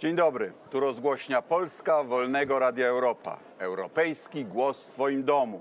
Dzień 0.00 0.16
dobry, 0.16 0.52
tu 0.70 0.80
rozgłośnia 0.80 1.42
Polska 1.42 2.04
Wolnego 2.04 2.58
Radia 2.58 2.86
Europa. 2.86 3.38
Europejski 3.58 4.44
głos 4.44 4.82
w 4.82 4.90
Twoim 4.90 5.24
domu. 5.24 5.60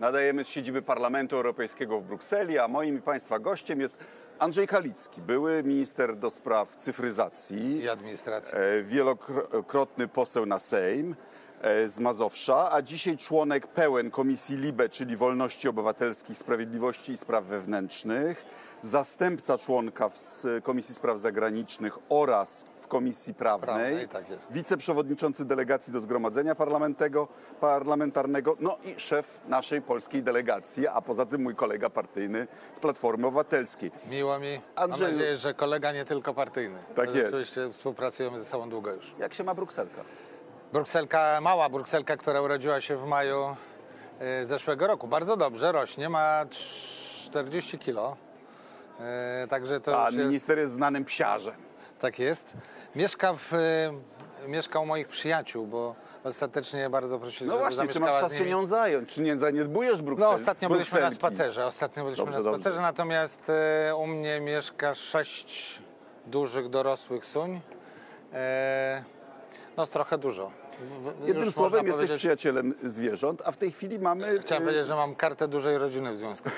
Nadajemy 0.00 0.44
z 0.44 0.48
siedziby 0.48 0.82
Parlamentu 0.82 1.36
Europejskiego 1.36 2.00
w 2.00 2.04
Brukseli, 2.04 2.58
a 2.58 2.68
moim 2.68 2.98
i 2.98 3.02
Państwa 3.02 3.38
gościem 3.38 3.80
jest 3.80 3.98
Andrzej 4.38 4.66
Halicki, 4.66 5.20
były 5.20 5.62
minister 5.62 6.16
do 6.16 6.30
spraw 6.30 6.76
cyfryzacji, 6.76 7.82
i 7.82 7.88
administracji. 7.88 8.58
e, 8.58 8.82
wielokrotny 8.82 10.08
poseł 10.08 10.46
na 10.46 10.58
Sejm 10.58 11.16
z 11.86 12.00
Mazowsza, 12.00 12.72
a 12.72 12.82
dzisiaj 12.82 13.16
członek 13.16 13.66
pełen 13.66 14.10
Komisji 14.10 14.56
LIBE, 14.56 14.88
czyli 14.88 15.16
Wolności 15.16 15.68
Obywatelskich, 15.68 16.38
Sprawiedliwości 16.38 17.12
i 17.12 17.16
Spraw 17.16 17.44
Wewnętrznych, 17.44 18.44
zastępca 18.82 19.58
członka 19.58 20.08
w 20.08 20.42
Komisji 20.62 20.94
Spraw 20.94 21.18
Zagranicznych 21.18 21.98
oraz 22.08 22.64
w 22.80 22.88
Komisji 22.88 23.34
Prawnej, 23.34 23.76
Prawnej, 23.76 24.08
tak 24.08 24.30
jest. 24.30 24.52
wiceprzewodniczący 24.52 25.44
delegacji 25.44 25.92
do 25.92 26.00
Zgromadzenia 26.00 26.54
Parlamentego, 26.54 27.28
Parlamentarnego, 27.60 28.56
no 28.60 28.78
i 28.84 29.00
szef 29.00 29.40
naszej 29.48 29.82
polskiej 29.82 30.22
delegacji, 30.22 30.88
a 30.88 31.00
poza 31.00 31.26
tym 31.26 31.42
mój 31.42 31.54
kolega 31.54 31.90
partyjny 31.90 32.46
z 32.76 32.80
Platformy 32.80 33.26
Obywatelskiej. 33.26 33.90
Miło 34.10 34.38
mi. 34.38 34.60
Andrzeju- 34.76 35.00
Mam 35.02 35.12
nadzieję, 35.12 35.36
że 35.36 35.54
kolega 35.54 35.92
nie 35.92 36.04
tylko 36.04 36.34
partyjny. 36.34 36.78
Tak 36.94 37.14
jest. 37.14 37.32
Rzeczywiście 37.32 37.70
współpracujemy 37.72 38.38
ze 38.38 38.44
sobą 38.44 38.70
długo 38.70 38.92
już. 38.92 39.14
Jak 39.18 39.34
się 39.34 39.44
ma 39.44 39.54
Brukselka? 39.54 40.02
Brukselka, 40.74 41.40
mała 41.40 41.68
Brukselka, 41.68 42.16
która 42.16 42.40
urodziła 42.40 42.80
się 42.80 42.96
w 42.96 43.06
maju 43.06 43.56
e, 44.20 44.46
zeszłego 44.46 44.86
roku. 44.86 45.08
Bardzo 45.08 45.36
dobrze 45.36 45.72
rośnie, 45.72 46.08
ma 46.08 46.44
40 46.50 47.78
kilo. 47.78 48.16
E, 49.00 49.46
Także 49.48 49.80
to 49.80 50.04
A 50.04 50.10
jest, 50.10 50.18
minister 50.18 50.58
jest 50.58 50.72
znanym 50.72 51.04
psiarzem. 51.04 51.54
tak 52.00 52.18
jest. 52.18 52.52
Mieszka, 52.94 53.34
w, 53.34 53.52
e, 53.54 54.48
mieszka 54.48 54.78
u 54.80 54.86
moich 54.86 55.08
przyjaciół, 55.08 55.66
bo 55.66 55.94
ostatecznie 56.24 56.90
bardzo 56.90 57.18
prosili, 57.18 57.50
No 57.50 57.58
właśnie, 57.58 57.88
czy 57.88 58.00
masz 58.00 58.20
czas 58.20 58.34
się 58.34 58.44
nią 58.44 58.66
zająć? 58.66 59.08
Czy 59.08 59.22
nie 59.22 59.38
zaniedbujesz 59.38 60.02
Brukseli? 60.02 60.30
No 60.30 60.36
ostatnio 60.36 60.68
byliśmy 60.68 61.00
na 61.00 61.06
Brukselki? 61.10 61.36
spacerze, 61.36 61.66
ostatnio 61.66 62.04
byliśmy 62.04 62.24
Dobrze, 62.24 62.38
na 62.38 62.44
dobrze. 62.44 62.60
spacerze, 62.60 62.82
natomiast 62.82 63.50
e, 63.88 63.94
u 63.96 64.06
mnie 64.06 64.40
mieszka 64.40 64.94
sześć 64.94 65.82
dużych 66.26 66.68
dorosłych 66.68 67.26
suń. 67.26 67.60
E, 68.32 69.04
no 69.76 69.86
trochę 69.86 70.18
dużo. 70.18 70.63
W- 70.80 71.22
w- 71.24 71.26
Jednym 71.28 71.44
już 71.46 71.54
słowem 71.54 71.86
jesteś 71.86 71.94
powiedzieć- 72.00 72.18
przyjacielem 72.18 72.74
zwierząt, 72.82 73.42
a 73.44 73.52
w 73.52 73.56
tej 73.56 73.72
chwili 73.72 73.98
mamy, 73.98 74.38
Chciałem 74.40 74.62
e, 74.62 74.66
powiedzieć, 74.66 74.86
że 74.86 74.94
mam 74.94 75.14
kartę 75.14 75.48
dużej 75.48 75.78
rodziny 75.78 76.12
w 76.14 76.16
związku. 76.18 76.48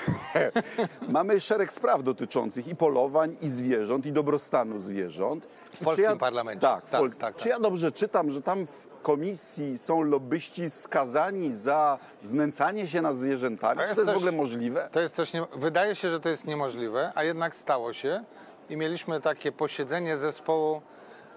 mamy 1.09 1.39
szereg 1.41 1.73
spraw 1.73 2.03
dotyczących 2.03 2.67
i 2.67 2.75
polowań, 2.75 3.37
i 3.41 3.49
zwierząt, 3.49 4.05
i 4.05 4.11
dobrostanu 4.11 4.79
zwierząt. 4.79 5.47
W 5.73 5.83
polskim 5.83 6.17
parlamencie. 6.17 6.61
Tak, 6.61 6.85
w 6.85 6.89
Tak, 6.89 7.01
Pols- 7.01 7.17
tak, 7.17 7.35
Czy 7.35 7.43
tak. 7.43 7.51
ja 7.53 7.59
dobrze 7.59 7.91
czytam, 7.91 8.29
że 8.29 8.41
tam 8.41 8.67
w 8.67 8.87
komisji 9.01 9.77
są 9.77 10.01
lobbyści 10.01 10.69
skazani 10.69 11.53
za 11.55 11.99
znęcanie 12.23 12.87
się 12.87 13.01
nad 13.01 13.17
zwierzętami? 13.17 13.75
To 13.75 13.81
Czy 13.81 13.87
jest 13.89 13.95
to 13.95 14.01
jest 14.01 14.11
w 14.11 14.13
też- 14.13 14.17
ogóle 14.17 14.31
możliwe? 14.31 14.89
To 14.91 14.99
jest 14.99 15.15
coś, 15.15 15.33
nie, 15.33 15.43
wydaje 15.55 15.95
się, 15.95 16.09
że 16.09 16.19
to 16.19 16.29
jest 16.29 16.45
niemożliwe, 16.47 17.11
a 17.15 17.23
jednak 17.23 17.55
stało 17.55 17.93
się 17.93 18.23
i 18.69 18.77
mieliśmy 18.77 19.21
takie 19.21 19.51
posiedzenie 19.51 20.17
zespołu, 20.17 20.81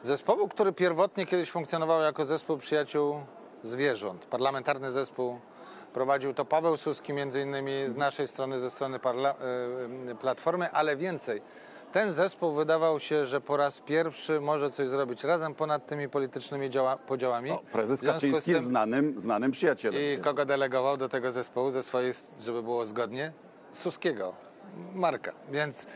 zespołu, 0.03 0.49
który 0.49 0.73
pierwotnie 0.73 1.27
kiedyś 1.27 1.51
funkcjonował 1.51 2.01
jako 2.03 2.27
zespół 2.27 2.59
przyjaciół 2.59 3.21
zwierząt. 3.65 4.25
Parlamentarny 4.25 4.93
zespół 4.93 5.39
prowadził 5.93 6.35
to 6.35 6.45
Paweł 6.45 6.77
Suski, 6.77 7.13
między 7.13 7.41
innymi 7.41 7.73
z 7.89 7.97
naszej 7.97 8.29
strony, 8.29 8.61
ze 8.61 8.71
strony 8.71 8.99
parla, 8.99 9.35
y, 10.11 10.15
Platformy, 10.15 10.71
ale 10.71 10.97
więcej. 10.97 11.43
Ten 11.93 12.13
zespół 12.13 12.53
wydawał 12.53 13.01
się, 13.01 13.27
że 13.27 13.41
po 13.41 13.57
raz 13.57 13.81
pierwszy 13.81 14.41
może 14.41 14.71
coś 14.71 14.89
zrobić 14.89 15.25
razem 15.25 15.55
ponad 15.55 15.87
tymi 15.87 16.09
politycznymi 16.09 16.71
działa, 16.71 16.97
podziałami. 16.97 17.51
No, 17.51 17.61
prezes 17.73 18.01
Kaczyński 18.01 18.51
jest 18.51 18.61
tym- 18.61 18.71
znanym, 18.71 19.21
znanym 19.21 19.51
przyjacielem. 19.51 20.01
i 20.03 20.19
kogo 20.23 20.45
delegował 20.45 20.97
do 20.97 21.09
tego 21.09 21.33
zespołu 21.33 21.71
ze 21.71 21.83
swojej, 21.83 22.13
żeby 22.45 22.63
było 22.63 22.87
zgodnie? 22.87 23.33
Suskiego, 23.73 24.35
Marka. 24.95 25.33
Więc 25.51 25.87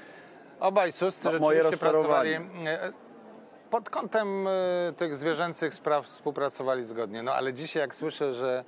obaj 0.60 0.92
Suscy 0.92 1.28
No, 1.32 1.38
moje 1.38 1.59
rzeczywiście 1.59 1.86
pracowali 1.86 2.32
e, 2.34 2.92
pod 3.74 3.90
kątem 3.90 4.46
e, 4.46 4.92
tych 4.96 5.16
zwierzęcych 5.16 5.74
spraw 5.74 6.06
współpracowali 6.06 6.84
zgodnie. 6.84 7.22
No 7.22 7.34
ale 7.34 7.54
dzisiaj 7.54 7.80
jak 7.80 7.94
słyszę, 7.94 8.34
że 8.34 8.64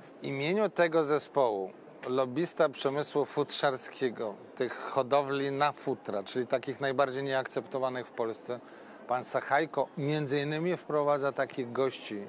w 0.00 0.24
imieniu 0.24 0.68
tego 0.68 1.04
zespołu 1.04 1.70
lobbysta 2.08 2.68
przemysłu 2.68 3.24
futrzarskiego, 3.24 4.34
tych 4.56 4.74
hodowli 4.76 5.50
na 5.50 5.72
futra, 5.72 6.22
czyli 6.22 6.46
takich 6.46 6.80
najbardziej 6.80 7.22
nieakceptowanych 7.22 8.06
w 8.06 8.10
Polsce, 8.10 8.60
pan 9.08 9.24
Sachajko 9.24 9.88
między 9.96 10.40
innymi 10.40 10.76
wprowadza 10.76 11.32
takich 11.32 11.72
gości, 11.72 12.22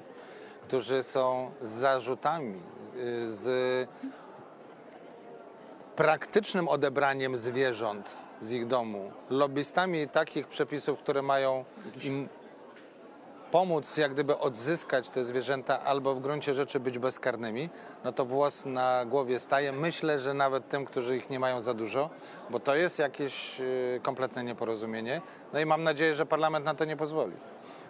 którzy 0.66 1.02
są 1.02 1.50
z 1.62 1.68
zarzutami, 1.68 2.62
y, 2.96 3.34
z 3.34 3.88
praktycznym 5.96 6.68
odebraniem 6.68 7.36
zwierząt 7.36 8.10
z 8.42 8.52
ich 8.52 8.66
domu, 8.66 9.12
lobbystami 9.30 10.08
takich 10.08 10.46
przepisów, 10.46 10.98
które 10.98 11.22
mają 11.22 11.64
im 12.04 12.28
pomóc 13.50 13.96
jak 13.96 14.12
gdyby 14.12 14.38
odzyskać 14.38 15.10
te 15.10 15.24
zwierzęta 15.24 15.82
albo 15.82 16.14
w 16.14 16.20
gruncie 16.20 16.54
rzeczy 16.54 16.80
być 16.80 16.98
bezkarnymi, 16.98 17.68
no 18.04 18.12
to 18.12 18.24
włos 18.24 18.66
na 18.66 19.04
głowie 19.04 19.40
staje. 19.40 19.72
Myślę, 19.72 20.18
że 20.18 20.34
nawet 20.34 20.68
tym, 20.68 20.84
którzy 20.84 21.16
ich 21.16 21.30
nie 21.30 21.40
mają 21.40 21.60
za 21.60 21.74
dużo, 21.74 22.10
bo 22.50 22.60
to 22.60 22.76
jest 22.76 22.98
jakieś 22.98 23.60
y, 23.60 24.00
kompletne 24.02 24.44
nieporozumienie. 24.44 25.20
No 25.52 25.60
i 25.60 25.66
mam 25.66 25.84
nadzieję, 25.84 26.14
że 26.14 26.26
parlament 26.26 26.64
na 26.64 26.74
to 26.74 26.84
nie 26.84 26.96
pozwoli. 26.96 27.32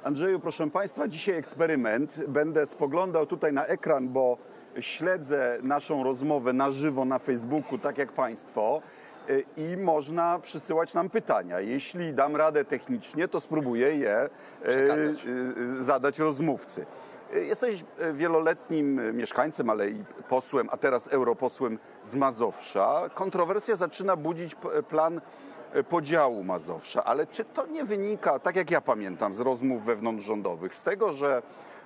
Andrzeju, 0.04 0.40
proszę 0.40 0.70
Państwa, 0.70 1.08
dzisiaj 1.08 1.34
eksperyment. 1.34 2.26
Będę 2.28 2.66
spoglądał 2.66 3.26
tutaj 3.26 3.52
na 3.52 3.66
ekran, 3.66 4.08
bo 4.08 4.38
śledzę 4.80 5.58
naszą 5.62 6.04
rozmowę 6.04 6.52
na 6.52 6.70
żywo 6.70 7.04
na 7.04 7.18
Facebooku, 7.18 7.78
tak 7.78 7.98
jak 7.98 8.12
Państwo. 8.12 8.82
Y, 9.30 9.44
I 9.56 9.76
można 9.76 10.38
przysyłać 10.38 10.94
nam 10.94 11.10
pytania. 11.10 11.60
Jeśli 11.60 12.14
dam 12.14 12.36
radę 12.36 12.64
technicznie, 12.64 13.28
to 13.28 13.40
spróbuję 13.40 13.96
je 13.96 14.28
Przekazać. 14.62 15.26
y, 15.26 15.84
zadać 15.84 16.18
rozmówcy. 16.18 16.86
Jesteś 17.32 17.84
wieloletnim 18.12 19.16
mieszkańcem, 19.16 19.70
ale 19.70 19.88
i 19.88 20.04
posłem, 20.28 20.68
a 20.70 20.76
teraz 20.76 21.08
europosłem 21.08 21.78
z 22.04 22.14
Mazowsza. 22.14 23.02
Kontrowersja 23.14 23.76
zaczyna 23.76 24.16
budzić 24.16 24.54
plan 24.88 25.20
podziału 25.88 26.44
Mazowsza, 26.44 27.04
ale 27.04 27.26
czy 27.26 27.44
to 27.44 27.66
nie 27.66 27.84
wynika, 27.84 28.38
tak 28.38 28.56
jak 28.56 28.70
ja 28.70 28.80
pamiętam 28.80 29.34
z 29.34 29.40
rozmów 29.40 29.84
wewnątrzrządowych, 29.84 30.74
z 30.74 30.82
tego, 30.82 31.12
że 31.12 31.42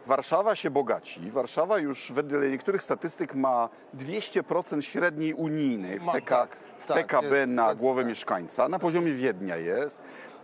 Warszawa 0.07 0.57
się 0.57 0.71
bogaci. 0.71 1.31
Warszawa 1.31 1.79
już 1.79 2.13
wedle 2.13 2.51
niektórych 2.51 2.83
statystyk 2.83 3.35
ma 3.35 3.69
200% 3.99 4.81
średniej 4.81 5.35
unijnej 5.35 5.99
w, 5.99 6.05
PK, 6.05 6.37
tak, 6.37 6.57
w 6.79 6.87
tak, 6.87 6.97
PKB 6.97 7.47
na 7.47 7.75
głowę 7.75 8.05
mieszkańca. 8.05 8.69
Na 8.69 8.79
poziomie 8.79 9.13
Wiednia 9.13 9.57
jest. 9.57 10.01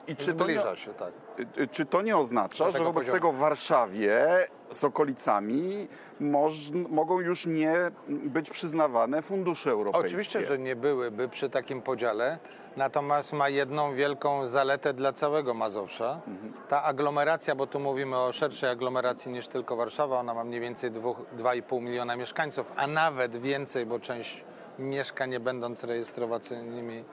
I 0.09 0.16
czy 0.16 0.34
to, 0.34 0.76
się, 0.76 0.94
tak. 0.94 1.12
Y, 1.58 1.68
czy 1.68 1.86
to 1.86 2.02
nie 2.02 2.16
oznacza, 2.16 2.70
że 2.70 2.78
wobec 2.78 2.94
poziomu. 2.94 3.12
tego 3.18 3.32
w 3.32 3.36
Warszawie 3.36 4.26
z 4.70 4.84
okolicami 4.84 5.88
moż, 6.20 6.52
mogą 6.90 7.20
już 7.20 7.46
nie 7.46 7.74
być 8.08 8.50
przyznawane 8.50 9.22
fundusze 9.22 9.70
europejskie? 9.70 10.06
Oczywiście, 10.08 10.46
że 10.46 10.58
nie 10.58 10.76
byłyby 10.76 11.28
przy 11.28 11.50
takim 11.50 11.82
podziale, 11.82 12.38
natomiast 12.76 13.32
ma 13.32 13.48
jedną 13.48 13.94
wielką 13.94 14.46
zaletę 14.48 14.92
dla 14.92 15.12
całego 15.12 15.54
Mazowsza. 15.54 16.20
Ta 16.68 16.82
aglomeracja, 16.82 17.54
bo 17.54 17.66
tu 17.66 17.80
mówimy 17.80 18.18
o 18.18 18.32
szerszej 18.32 18.70
aglomeracji 18.70 19.32
niż 19.32 19.48
tylko 19.48 19.76
Warszawa, 19.76 20.20
ona 20.20 20.34
ma 20.34 20.44
mniej 20.44 20.60
więcej 20.60 20.90
dwóch- 20.90 21.24
2,5 21.38 21.80
miliona 21.82 22.16
mieszkańców, 22.16 22.72
a 22.76 22.86
nawet 22.86 23.36
więcej, 23.36 23.86
bo 23.86 23.98
część 24.00 24.44
mieszka 24.78 25.26
nie 25.26 25.40
będąc 25.40 25.84
rejestrowacyjnymi 25.84 27.04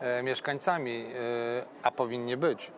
e, 0.00 0.22
mieszkańcami, 0.22 1.06
e, 1.14 1.64
a 1.82 1.90
powinni 1.90 2.36
być. 2.36 2.72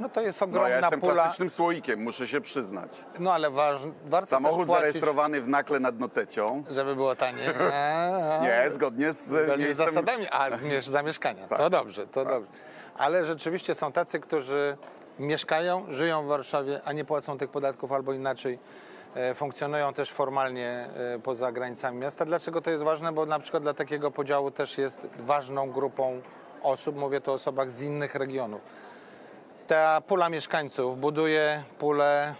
No 0.00 0.08
to 0.08 0.20
jest 0.20 0.40
No, 0.40 0.44
ogromna 0.46 0.68
ja 0.68 0.78
jestem 0.78 1.00
pula. 1.00 1.12
klasycznym 1.14 1.50
słoikiem, 1.50 2.02
muszę 2.02 2.28
się 2.28 2.40
przyznać. 2.40 2.88
No 3.18 3.32
ale 3.32 3.50
waż, 3.50 3.80
warto 4.04 4.26
Samochód 4.30 4.66
płacić, 4.66 4.74
zarejestrowany 4.76 5.40
w 5.42 5.48
Nakle 5.48 5.80
nad 5.80 5.98
Notecią. 5.98 6.64
żeby 6.70 6.94
było 6.96 7.16
taniej. 7.16 7.48
Nie, 8.42 8.70
zgodnie 8.70 9.12
z 9.12 9.26
Zgodnie 9.46 9.74
z 9.74 9.76
zasadami, 9.76 10.26
a 10.30 10.56
z 10.56 10.60
mies- 10.60 10.88
zamieszkania. 10.88 11.48
Tak. 11.48 11.58
To 11.58 11.70
dobrze, 11.70 12.06
to 12.06 12.24
dobrze. 12.24 12.50
Ale 12.98 13.26
rzeczywiście 13.26 13.74
są 13.74 13.92
tacy, 13.92 14.20
którzy 14.20 14.76
mieszkają, 15.18 15.86
żyją 15.88 16.22
w 16.24 16.26
Warszawie, 16.26 16.80
a 16.84 16.92
nie 16.92 17.04
płacą 17.04 17.38
tych 17.38 17.50
podatków 17.50 17.92
albo 17.92 18.12
inaczej 18.12 18.58
e, 19.14 19.34
funkcjonują 19.34 19.92
też 19.94 20.10
formalnie 20.12 20.88
e, 21.14 21.18
poza 21.18 21.52
granicami 21.52 21.98
miasta. 21.98 22.24
Dlaczego 22.24 22.60
to 22.62 22.70
jest 22.70 22.82
ważne? 22.84 23.12
Bo 23.12 23.26
na 23.26 23.38
przykład 23.38 23.62
dla 23.62 23.74
takiego 23.74 24.10
podziału 24.10 24.50
też 24.50 24.78
jest 24.78 25.06
ważną 25.18 25.70
grupą 25.70 26.20
osób, 26.62 26.96
mówię 26.96 27.20
tu 27.20 27.30
o 27.30 27.34
osobach 27.34 27.70
z 27.70 27.82
innych 27.82 28.14
regionów. 28.14 28.60
Ta 29.70 30.00
pula 30.00 30.28
mieszkańców 30.28 31.00
buduje 31.00 31.62
pulę 31.78 32.34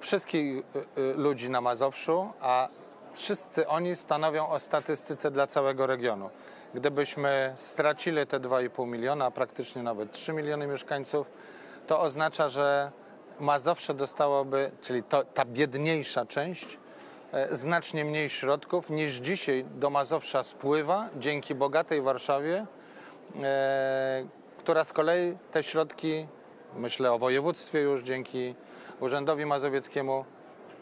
wszystkich 0.00 0.56
y, 0.56 1.00
y, 1.00 1.14
ludzi 1.14 1.50
na 1.50 1.60
Mazowszu, 1.60 2.32
a 2.40 2.68
wszyscy 3.14 3.68
oni 3.68 3.96
stanowią 3.96 4.48
o 4.48 4.60
statystyce 4.60 5.30
dla 5.30 5.46
całego 5.46 5.86
regionu. 5.86 6.30
Gdybyśmy 6.74 7.52
stracili 7.56 8.26
te 8.26 8.40
2,5 8.40 8.86
miliona, 8.86 9.24
a 9.24 9.30
praktycznie 9.30 9.82
nawet 9.82 10.12
3 10.12 10.32
miliony 10.32 10.66
mieszkańców, 10.66 11.26
to 11.86 12.00
oznacza, 12.00 12.48
że 12.48 12.92
Mazowsze 13.40 13.94
dostałoby, 13.94 14.70
czyli 14.80 15.02
to, 15.02 15.24
ta 15.24 15.44
biedniejsza 15.44 16.26
część, 16.26 16.78
e, 17.32 17.56
znacznie 17.56 18.04
mniej 18.04 18.28
środków 18.28 18.90
niż 18.90 19.14
dzisiaj 19.14 19.64
do 19.64 19.90
Mazowsza 19.90 20.44
spływa 20.44 21.08
dzięki 21.16 21.54
bogatej 21.54 22.02
Warszawie, 22.02 22.66
e, 23.42 24.24
która 24.58 24.84
z 24.84 24.92
kolei 24.92 25.36
te 25.50 25.62
środki, 25.62 26.26
myślę 26.76 27.12
o 27.12 27.18
województwie 27.18 27.80
już 27.80 28.02
dzięki 28.02 28.54
Urzędowi 29.00 29.46
Mazowieckiemu, 29.46 30.24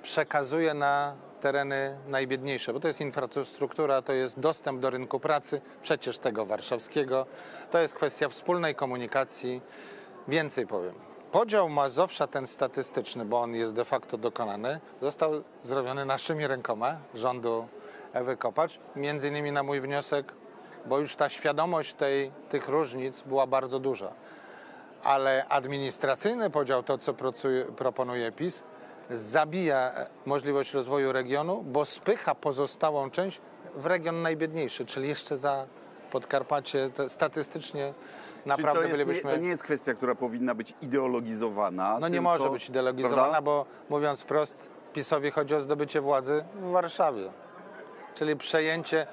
przekazuje 0.03 0.75
na 0.75 1.15
tereny 1.41 1.99
najbiedniejsze, 2.09 2.73
bo 2.73 2.81
to 2.81 2.89
jest 2.89 3.01
infrastruktura, 3.01 4.03
to 4.03 4.13
jest 4.13 4.41
dostęp 4.41 4.81
do 4.81 4.91
rynku 4.91 5.21
pracy, 5.21 5.61
przecież 5.83 6.19
tego 6.19 6.47
warszawskiego, 6.47 7.27
to 7.71 7.79
jest 7.79 7.95
kwestia 7.95 8.29
wspólnej 8.29 8.75
komunikacji. 8.75 9.61
Więcej 10.29 10.67
powiem. 10.67 10.95
Podział 11.33 11.69
Mazowsza, 11.69 12.27
ten 12.27 12.47
statystyczny, 12.47 13.25
bo 13.25 13.41
on 13.41 13.55
jest 13.55 13.75
de 13.75 13.85
facto 13.85 14.19
dokonany, 14.19 14.81
został 15.03 15.33
zrobiony 15.63 16.05
naszymi 16.05 16.47
rękoma 16.47 16.97
rządu 17.15 17.69
Ewy 18.13 18.37
Kopacz, 18.37 18.79
między 18.97 19.29
innymi 19.29 19.53
na 19.53 19.63
mój 19.63 19.81
wniosek, 19.81 20.33
bo 20.87 20.99
już 20.99 21.17
ta 21.17 21.29
świadomość 21.29 21.95
tej, 21.95 22.33
tych 22.49 22.69
różnic 22.69 23.23
była 23.23 23.47
bardzo 23.47 23.79
duża. 23.79 24.13
Ale 25.05 25.47
administracyjny 25.49 26.51
podział, 26.51 26.83
to 26.83 26.99
co 26.99 27.15
proponuje 27.77 28.33
PiS, 28.33 28.65
zabija 29.11 29.93
możliwość 30.27 30.75
rozwoju 30.75 31.13
regionu, 31.13 31.63
bo 31.63 31.85
spycha 31.85 32.35
pozostałą 32.35 33.11
część 33.11 33.41
w 33.75 33.87
region 33.87 34.23
najbiedniejszy, 34.23 34.87
czyli 34.87 35.09
jeszcze 35.09 35.37
za 35.37 35.67
Podkarpacie 36.11 36.91
to 36.91 37.09
statystycznie 37.09 37.95
naprawdę 38.47 38.81
Czyli 38.83 38.93
to, 38.93 38.99
jest, 38.99 39.09
bylibyśmy... 39.09 39.31
nie, 39.31 39.37
to 39.37 39.43
nie 39.43 39.49
jest 39.49 39.63
kwestia, 39.63 39.95
która 39.95 40.15
powinna 40.15 40.55
być 40.55 40.75
ideologizowana. 40.83 41.99
No 42.01 42.09
nie 42.09 42.15
tylko- 42.15 42.31
może 42.31 42.51
być 42.51 42.69
ideologizowana, 42.69 43.23
Prawda? 43.23 43.43
bo 43.43 43.67
mówiąc 43.89 44.21
wprost, 44.21 44.69
PiSowi 44.93 45.31
chodzi 45.31 45.55
o 45.55 45.61
zdobycie 45.61 46.01
władzy 46.01 46.45
w 46.55 46.71
Warszawie. 46.71 47.31
Czyli 48.15 48.37
przejęcie, 48.37 49.07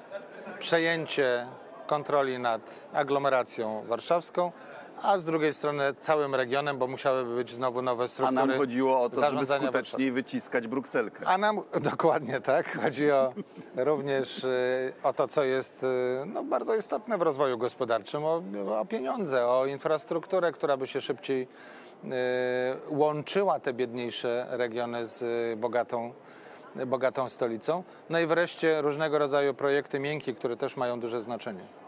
przejęcie 0.58 1.46
kontroli 1.86 2.38
nad 2.38 2.60
aglomeracją 2.92 3.84
warszawską, 3.86 4.52
a 5.02 5.18
z 5.18 5.24
drugiej 5.24 5.54
strony 5.54 5.94
całym 5.98 6.34
regionem, 6.34 6.78
bo 6.78 6.86
musiałyby 6.86 7.34
być 7.34 7.54
znowu 7.54 7.82
nowe 7.82 8.04
A 8.04 8.08
struktury 8.08 8.46
nam 8.46 8.58
chodziło 8.58 9.02
o 9.02 9.10
to, 9.10 9.30
żeby 9.30 9.46
skuteczniej 9.46 10.12
wyciskać 10.12 10.66
Brukselkę. 10.66 11.26
a 11.26 11.38
nam 11.38 11.60
dokładnie 11.90 12.40
tak. 12.40 12.78
Chodzi 12.82 13.10
o, 13.10 13.32
również 13.76 14.44
y, 14.44 14.92
o 15.02 15.12
to, 15.12 15.28
co 15.28 15.44
jest 15.44 15.82
y, 15.82 15.86
no, 16.26 16.44
bardzo 16.44 16.74
istotne 16.74 17.18
w 17.18 17.22
rozwoju 17.22 17.58
gospodarczym, 17.58 18.24
o, 18.24 18.42
o 18.80 18.84
pieniądze, 18.84 19.46
o 19.46 19.66
infrastrukturę, 19.66 20.52
która 20.52 20.76
by 20.76 20.86
się 20.86 21.00
szybciej 21.00 21.48
y, 22.04 22.08
łączyła 22.88 23.60
te 23.60 23.72
biedniejsze 23.72 24.46
regiony 24.50 25.06
z 25.06 25.24
bogatą, 25.58 26.12
bogatą 26.86 27.28
stolicą. 27.28 27.82
No 28.10 28.20
i 28.20 28.26
wreszcie 28.26 28.82
różnego 28.82 29.18
rodzaju 29.18 29.54
projekty 29.54 30.00
miękkie, 30.00 30.34
które 30.34 30.56
też 30.56 30.76
mają 30.76 31.00
duże 31.00 31.20
znaczenie. 31.20 31.85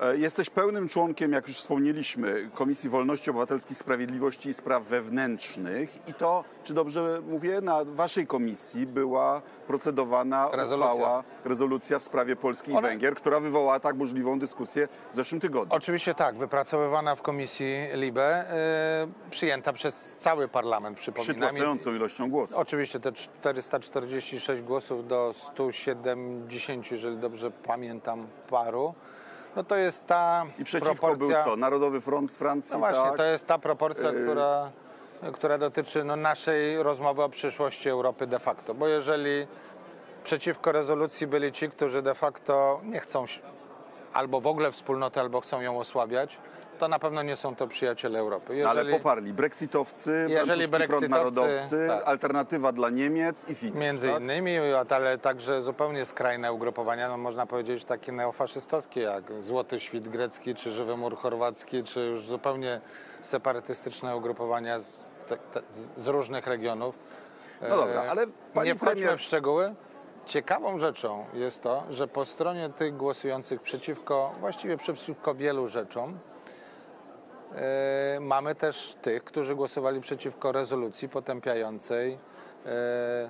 E, 0.00 0.16
Jesteś 0.16 0.50
pełnym 0.50 0.88
członkiem, 0.88 1.32
jak 1.32 1.48
już 1.48 1.56
wspomnieliśmy, 1.56 2.50
Komisji 2.54 2.90
Wolności 2.90 3.30
Obywatelskich, 3.30 3.78
Sprawiedliwości 3.78 4.48
i 4.48 4.54
Spraw 4.54 4.84
Wewnętrznych. 4.84 6.08
I 6.08 6.14
to, 6.14 6.44
czy 6.64 6.74
dobrze 6.74 7.22
mówię, 7.28 7.60
na 7.60 7.84
waszej 7.84 8.26
komisji 8.26 8.86
była 8.86 9.42
procedowana 9.66 10.48
Rezolucja. 10.52 10.92
uchwała, 10.92 11.24
rezolucja 11.44 11.98
w 11.98 12.02
sprawie 12.04 12.36
Polski 12.36 12.72
i 12.72 12.80
Węgier, 12.82 13.14
która 13.14 13.40
wywołała 13.40 13.80
tak 13.80 13.96
burzliwą 13.96 14.38
dyskusję 14.38 14.88
w 15.12 15.16
zeszłym 15.16 15.40
tygodniu. 15.40 15.76
Oczywiście 15.76 16.14
tak, 16.14 16.36
wypracowywana 16.38 17.14
w 17.16 17.22
komisji 17.22 17.74
LIBE, 17.94 18.44
y, 19.04 19.30
przyjęta 19.30 19.72
przez 19.72 20.16
cały 20.18 20.48
parlament, 20.48 20.98
przypominam. 20.98 21.34
Przytłaczającą 21.34 21.94
ilością 21.94 22.30
głosów. 22.30 22.56
Oczywiście 22.56 23.00
te 23.00 23.12
446 23.12 24.62
głosów 24.62 25.08
do 25.08 25.34
170, 25.36 26.90
jeżeli 26.90 27.16
dobrze 27.16 27.50
pamiętam, 27.50 28.26
paru. 28.50 28.94
No 29.56 29.64
to 29.64 29.76
jest 29.76 30.06
ta 30.06 30.46
I 30.58 30.64
przeciwko 30.64 30.94
proporcja. 31.06 31.44
był 31.44 31.52
co? 31.52 31.56
Narodowy 31.60 32.00
Front 32.00 32.30
z 32.30 32.36
Francji, 32.36 32.72
No 32.72 32.78
właśnie, 32.78 33.02
tak? 33.02 33.16
to 33.16 33.22
jest 33.24 33.46
ta 33.46 33.58
proporcja, 33.58 34.10
Yy. 34.12 34.22
która, 34.24 34.70
która 35.32 35.58
dotyczy 35.58 36.04
no, 36.04 36.16
naszej 36.16 36.82
rozmowy 36.82 37.22
o 37.22 37.28
przyszłości 37.28 37.88
Europy 37.88 38.26
de 38.26 38.38
facto. 38.38 38.74
Bo 38.74 38.88
jeżeli 38.88 39.46
przeciwko 40.24 40.72
rezolucji 40.72 41.26
byli 41.26 41.52
ci, 41.52 41.70
którzy 41.70 42.02
de 42.02 42.14
facto 42.14 42.80
nie 42.84 43.00
chcą 43.00 43.24
albo 44.12 44.40
w 44.40 44.46
ogóle 44.46 44.72
wspólnoty, 44.72 45.20
albo 45.20 45.40
chcą 45.40 45.60
ją 45.60 45.78
osłabiać, 45.78 46.38
to 46.78 46.88
na 46.88 46.98
pewno 46.98 47.22
nie 47.22 47.36
są 47.36 47.56
to 47.56 47.66
przyjaciele 47.68 48.18
Europy. 48.18 48.60
No, 48.62 48.68
ale 48.70 48.80
Jeżeli- 48.80 48.98
poparli 48.98 49.32
brexitowcy, 49.32 50.26
Jeżeli 50.28 50.68
francuski 50.68 50.68
front 50.68 50.70
brexitowcy, 50.70 51.08
narodowcy, 51.08 51.86
tak. 51.88 52.08
alternatywa 52.08 52.72
dla 52.72 52.90
Niemiec 52.90 53.48
i 53.48 53.54
Finów. 53.54 53.80
Między 53.80 54.08
tak? 54.12 54.22
innymi, 54.22 54.56
ale 54.90 55.18
także 55.18 55.62
zupełnie 55.62 56.06
skrajne 56.06 56.52
ugrupowania, 56.52 57.08
no 57.08 57.16
można 57.16 57.46
powiedzieć 57.46 57.84
takie 57.84 58.12
neofaszystowskie, 58.12 59.00
jak 59.00 59.24
Złoty 59.42 59.80
Świt 59.80 60.08
Grecki, 60.08 60.54
czy 60.54 60.70
Żywy 60.72 60.96
Mur 60.96 61.16
Chorwacki, 61.16 61.82
czy 61.84 62.00
już 62.00 62.24
zupełnie 62.26 62.80
separatystyczne 63.20 64.16
ugrupowania 64.16 64.80
z, 64.80 65.04
te, 65.28 65.36
te, 65.36 65.60
z- 65.96 66.06
różnych 66.06 66.46
regionów. 66.46 66.94
No 67.62 67.68
dobra, 67.76 68.04
E, 68.04 68.10
ale 68.10 68.26
pani 68.54 68.68
Nie 68.68 68.74
wchodźmy 68.74 68.94
premier- 68.94 69.18
w 69.18 69.20
szczegóły. 69.20 69.74
Ciekawą 70.26 70.78
rzeczą 70.78 71.24
jest 71.34 71.62
to, 71.62 71.82
że 71.90 72.08
po 72.08 72.24
stronie 72.24 72.68
tych 72.70 72.96
głosujących 72.96 73.60
przeciwko, 73.62 74.32
właściwie 74.40 74.76
przeciwko 74.76 75.34
wielu 75.34 75.68
rzeczom, 75.68 76.18
mamy 78.20 78.54
też 78.54 78.96
tych, 79.02 79.24
którzy 79.24 79.54
głosowali 79.54 80.00
przeciwko 80.00 80.52
rezolucji 80.52 81.08
potępiającej, 81.08 82.18
e, 82.66 83.28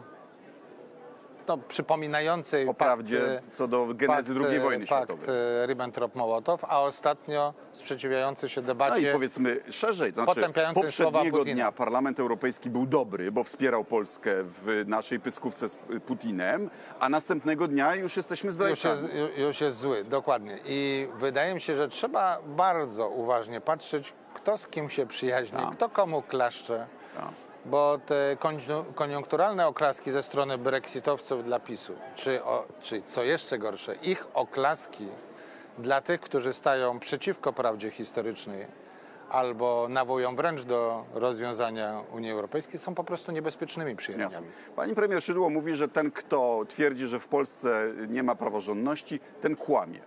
no, 1.49 1.58
przypominającej 1.58 2.69
O 2.69 2.75
prawdzie 2.75 3.20
pakt, 3.20 3.52
e, 3.52 3.56
co 3.56 3.69
do 3.69 3.87
genezy 3.94 4.35
pakt, 4.35 4.46
II 4.50 4.56
e, 4.56 4.61
wojny 4.61 4.87
pakt 4.87 5.11
światowej. 5.12 5.37
e, 5.62 5.67
Ribbentrop-Mołotow, 5.67 6.58
a 6.69 6.81
ostatnio 6.81 7.55
sprzeciwiający 7.73 8.49
się 8.49 8.61
No 8.61 8.67
debacie 8.67 9.11
i 9.11 9.12
powiedzmy 9.12 9.61
szerzej, 9.70 10.12
to 10.12 10.25
znaczy 10.25 10.41
poprzedniego 10.75 11.44
dnia 11.44 11.73
Parlament 11.73 12.20
Europejski 12.20 12.70
był 12.70 12.87
dobry, 12.87 13.32
bo 13.32 13.44
wspierał 13.44 13.85
Polskę 13.85 14.31
w 14.43 14.85
naszej 14.87 15.20
pyskówce 15.20 15.69
z 15.69 15.79
Putinem, 16.06 16.70
a 17.00 17.08
następnego 17.08 17.69
dnia 17.69 17.94
już 17.94 18.17
jesteśmy 18.17 18.47
już 18.49 18.55
zdrajcami. 18.55 19.02
jest, 19.02 19.14
ju- 19.14 19.40
już 19.40 19.61
jest 19.61 19.79
zły, 19.79 20.05
dokładnie. 20.05 20.58
I 20.67 21.08
wydaje 21.19 21.55
mi 21.55 21.61
się, 21.61 21.76
że 21.76 21.88
trzeba 21.88 22.38
bardzo 22.47 23.08
uważnie 23.08 23.61
patrzeć, 23.61 24.12
kto 24.35 24.58
z 24.58 24.67
kim 24.67 24.90
się 24.90 25.06
przyjaźni, 25.06 25.58
Tak. 25.58 25.70
kto 25.76 25.88
komu 25.88 26.23
klaszcze. 26.23 26.87
Tak. 27.17 27.44
Bo 27.64 27.99
te 28.06 28.37
koniu- 28.40 28.85
koniunkturalne 28.94 29.66
oklaski 29.66 30.11
ze 30.11 30.23
strony 30.23 30.59
brexitowców 30.59 31.44
dla 31.44 31.61
PiSu, 31.61 31.92
czy, 32.14 32.44
o, 32.44 32.64
czy 32.80 33.02
co 33.02 33.23
jeszcze 33.23 33.59
gorsze, 33.59 33.94
ich 33.94 34.26
oklaski 34.35 35.09
dla 35.78 36.00
tych, 36.00 36.21
którzy 36.21 36.52
stają 36.52 36.99
przeciwko 36.99 37.52
prawdzie 37.52 37.90
historycznej 37.90 38.66
albo 39.30 39.87
nawołują 39.88 40.37
wręcz 40.37 40.62
do 40.62 41.04
rozwiązania 41.14 42.02
Unii 42.12 42.30
Europejskiej, 42.30 42.80
są 42.80 42.94
po 42.94 43.04
prostu 43.04 43.33
niebezpiecznymi 43.33 43.97
przyjaźniami. 43.97 44.47
Pani 44.76 44.94
premier 44.94 45.23
Szydło 45.23 45.50
mówi, 45.50 45.75
że 45.75 45.88
ten, 45.88 46.11
kto 46.11 46.61
twierdzi, 46.68 47.06
że 47.06 47.21
w 47.21 47.28
Polsce 47.28 47.92
nie 48.09 48.23
ma 48.23 48.35
praworządności, 48.35 49.21
ten 49.40 49.56
kłamie. 49.56 50.00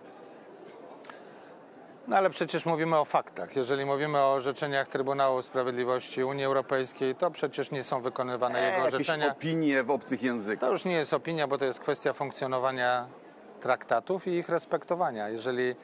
No 2.08 2.16
ale 2.16 2.30
przecież 2.30 2.66
mówimy 2.66 2.96
o 2.96 3.04
faktach. 3.04 3.56
Jeżeli 3.56 3.84
mówimy 3.84 4.18
o 4.18 4.32
orzeczeniach 4.32 4.88
Trybunału 4.88 5.42
Sprawiedliwości 5.42 6.24
Unii 6.24 6.44
Europejskiej, 6.44 7.14
to 7.14 7.30
przecież 7.30 7.70
nie 7.70 7.84
są 7.84 8.00
wykonywane 8.00 8.62
jego 8.62 8.78
jakieś 8.78 8.94
orzeczenia. 8.94 9.32
opinie 9.32 9.82
w 9.82 9.90
obcych 9.90 10.22
językach. 10.22 10.60
To 10.60 10.72
już 10.72 10.84
nie 10.84 10.92
jest 10.92 11.14
opinia, 11.14 11.46
bo 11.46 11.58
to 11.58 11.64
jest 11.64 11.80
kwestia 11.80 12.12
funkcjonowania 12.12 13.06
traktatów 13.60 14.26
i 14.26 14.30
ich 14.30 14.48
respektowania. 14.48 15.28
Jeżeli 15.28 15.74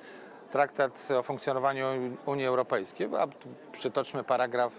traktat 0.50 1.08
o 1.18 1.22
funkcjonowaniu 1.22 1.86
Unii 2.26 2.46
Europejskiej, 2.46 3.08
a 3.18 3.26
przytoczmy 3.72 4.24
paragraf 4.24 4.72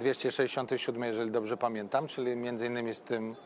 267, 0.00 1.02
jeżeli 1.02 1.30
dobrze 1.30 1.56
pamiętam, 1.56 2.06
czyli 2.06 2.36
między 2.36 2.66
innymi 2.66 2.94
z 2.94 3.02
tym 3.02 3.36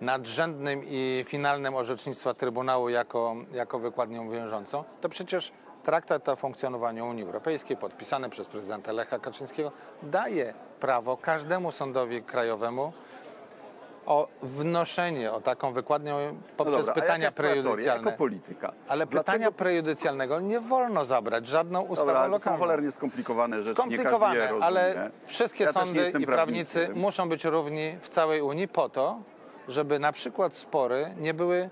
nadrzędnym 0.00 0.82
i 0.86 1.24
finalnym 1.26 1.74
orzecznictwa 1.74 2.34
Trybunału 2.34 2.88
jako, 2.88 3.36
jako 3.52 3.78
wykładnią 3.78 4.30
wiążącą, 4.30 4.84
to 5.00 5.08
przecież 5.08 5.52
traktat 5.82 6.28
o 6.28 6.36
funkcjonowaniu 6.36 7.08
Unii 7.08 7.24
Europejskiej 7.24 7.76
podpisany 7.76 8.30
przez 8.30 8.46
prezydenta 8.48 8.92
Lecha 8.92 9.18
Kaczyńskiego 9.18 9.72
daje 10.02 10.54
prawo 10.80 11.16
każdemu 11.16 11.72
sądowi 11.72 12.22
krajowemu 12.22 12.92
o 14.06 14.28
wnoszenie, 14.42 15.32
o 15.32 15.40
taką 15.40 15.72
wykładnią 15.72 16.18
No 16.18 16.32
poprzez 16.56 16.76
dobra, 16.86 16.92
a 16.92 16.96
jaka 16.96 17.00
pytania 17.06 17.30
prejudycjalne. 17.32 18.04
Jako 18.10 18.18
polityka. 18.18 18.72
Ale 18.88 19.06
Dlaczego- 19.06 19.24
pytania 19.24 19.52
prejudycjalnego 19.52 20.40
nie 20.40 20.60
wolno 20.60 21.04
zabrać 21.04 21.46
żadną 21.46 21.80
ustawą 21.82 22.06
Dobra, 22.06 22.20
ale 22.20 22.32
to 22.32 22.38
są 22.38 22.44
lokalną. 22.44 22.58
cholernie 22.58 22.92
skomplikowane 22.92 23.62
rzeczy, 23.62 23.68
nie 23.70 23.74
każdy 23.76 23.94
je 23.94 24.00
Skomplikowane, 24.00 24.64
ale 24.64 25.10
wszystkie 25.26 25.64
ja 25.64 25.72
sądy 25.72 26.12
i 26.18 26.26
prawnicy 26.26 26.88
muszą 26.94 27.28
być 27.28 27.44
równi 27.44 27.98
w 28.00 28.08
całej 28.08 28.42
Unii 28.42 28.68
po 28.68 28.88
to, 28.88 29.20
żeby 29.68 29.98
na 29.98 30.12
przykład 30.12 30.56
spory 30.56 31.14
nie 31.18 31.34
były, 31.34 31.70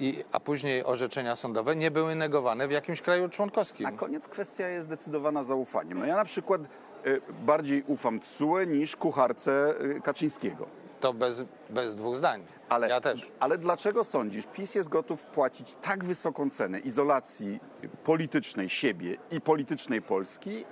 i, 0.00 0.24
a 0.32 0.40
później 0.40 0.84
orzeczenia 0.84 1.36
sądowe 1.36 1.76
nie 1.76 1.90
były 1.90 2.14
negowane 2.14 2.68
w 2.68 2.70
jakimś 2.70 3.02
kraju 3.02 3.28
członkowskim. 3.28 3.84
Na 3.84 3.92
koniec 3.92 4.28
kwestia 4.28 4.68
jest 4.68 4.86
zdecydowana 4.86 5.44
zaufaniem. 5.44 5.98
No 5.98 6.06
ja 6.06 6.16
na 6.16 6.24
przykład 6.24 6.60
y, 7.06 7.20
bardziej 7.46 7.82
ufam 7.86 8.20
TSUE 8.20 8.66
niż 8.66 8.96
kucharce 8.96 9.74
y, 9.96 10.00
Kaczyńskiego. 10.00 10.66
To 11.00 11.12
bez, 11.12 11.42
bez 11.70 11.96
dwóch 11.96 12.16
zdań. 12.16 12.44
Ale, 12.68 12.88
Ja 12.88 13.00
też. 13.00 13.30
ale 13.40 13.58
dlaczego 13.58 14.04
sądzisz, 14.04 14.46
PiS 14.52 14.74
jest 14.74 14.88
gotów 14.88 15.26
płacić 15.26 15.76
tak 15.82 16.04
wysoką 16.04 16.50
cenę 16.50 16.78
izolacji 16.78 17.60
politycznej 18.04 18.68
siebie 18.68 19.16
i 19.30 19.40
politycznej 19.40 20.02
Polski 20.02 20.64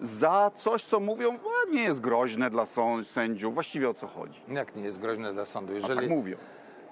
za 0.00 0.50
coś, 0.54 0.82
co 0.82 1.00
mówią, 1.00 1.30
"A, 1.34 1.70
nie 1.74 1.82
jest 1.82 2.00
groźne 2.00 2.50
dla 2.50 2.64
sędziów, 3.04 3.54
właściwie 3.54 3.88
o 3.90 3.94
co 3.94 4.06
chodzi? 4.06 4.40
Jak 4.48 4.76
nie 4.76 4.82
jest 4.82 4.98
groźne 4.98 5.32
dla 5.32 5.44
sądu? 5.44 5.72
A 5.72 5.76
Jeżeli, 5.76 6.00
tak 6.00 6.08
mówią. 6.08 6.36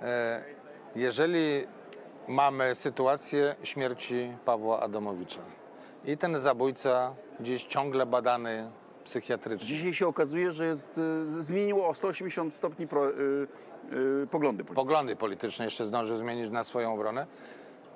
e, 0.02 0.44
jeżeli 0.96 1.66
mamy 2.28 2.74
sytuację 2.74 3.54
śmierci 3.62 4.36
Pawła 4.44 4.80
Adamowicza 4.80 5.40
i 6.04 6.16
ten 6.16 6.40
zabójca 6.40 7.14
gdzieś 7.40 7.64
ciągle 7.64 8.06
badany 8.06 8.70
psychiatrycznie, 9.04 9.68
Dzisiaj 9.68 9.94
się 9.94 10.06
okazuje, 10.06 10.52
że 10.52 10.66
jest, 10.66 10.98
y, 10.98 11.28
zmieniło 11.28 11.88
o 11.88 11.94
180 11.94 12.54
stopni 12.54 12.88
pro, 12.88 13.10
y, 13.10 13.12
y, 13.12 14.26
poglądy 14.26 14.64
polityczne. 14.64 14.74
poglądy 14.74 15.16
polityczne 15.16 15.64
jeszcze 15.64 15.84
zdążył 15.84 16.16
zmienić 16.16 16.50
na 16.50 16.64
swoją 16.64 16.94
obronę, 16.94 17.26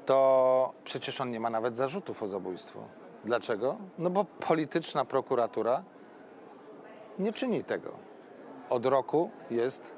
to 0.07 0.73
przecież 0.85 1.21
on 1.21 1.31
nie 1.31 1.41
ma 1.41 1.51
nawet 1.51 1.77
zarzutów 1.77 2.23
o 2.23 2.29
zabójstwo. 2.29 2.81
Dlaczego? 3.25 3.77
No 3.99 4.11
bo 4.11 4.25
polityczna 4.25 5.05
prokuratura 5.05 5.83
nie 7.19 7.33
czyni 7.33 7.65
tego. 7.65 7.93
Od 8.71 8.87
roku 8.87 9.31
jest 9.51 9.95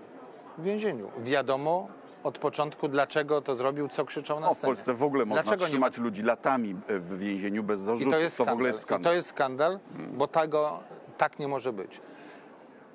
w 0.59 0.63
więzieniu. 0.63 1.11
Wiadomo 1.19 1.89
od 2.25 2.39
początku, 2.39 2.89
dlaczego 2.89 3.43
to 3.43 3.55
zrobił, 3.57 3.89
co 3.89 4.05
krzyczał 4.05 4.41
na 4.41 4.47
No, 4.47 4.55
w 4.55 4.57
scenie. 4.59 4.69
Polsce 4.69 4.95
w 4.95 5.03
ogóle 5.03 5.25
można 5.25 5.43
Dlaczego 5.43 5.65
nie 5.65 5.69
trzymać 5.71 5.99
ludzi 5.99 6.23
latami 6.23 6.77
y, 6.91 6.99
w 6.99 7.19
więzieniu 7.19 7.63
bez 7.63 7.81
I 7.81 7.85
zarzutu. 7.85 8.11
to 8.11 8.19
jest 8.19 8.33
w 8.35 8.37
skandal. 8.37 8.55
ogóle 8.55 8.69
jest 8.69 8.79
I 8.79 8.83
skandal. 8.83 9.13
to 9.13 9.17
jest 9.17 9.29
skandal, 9.29 9.79
bo 10.13 10.27
tego 10.29 10.81
tak 11.19 11.39
nie 11.39 11.49
może 11.49 11.73
być. 11.73 12.01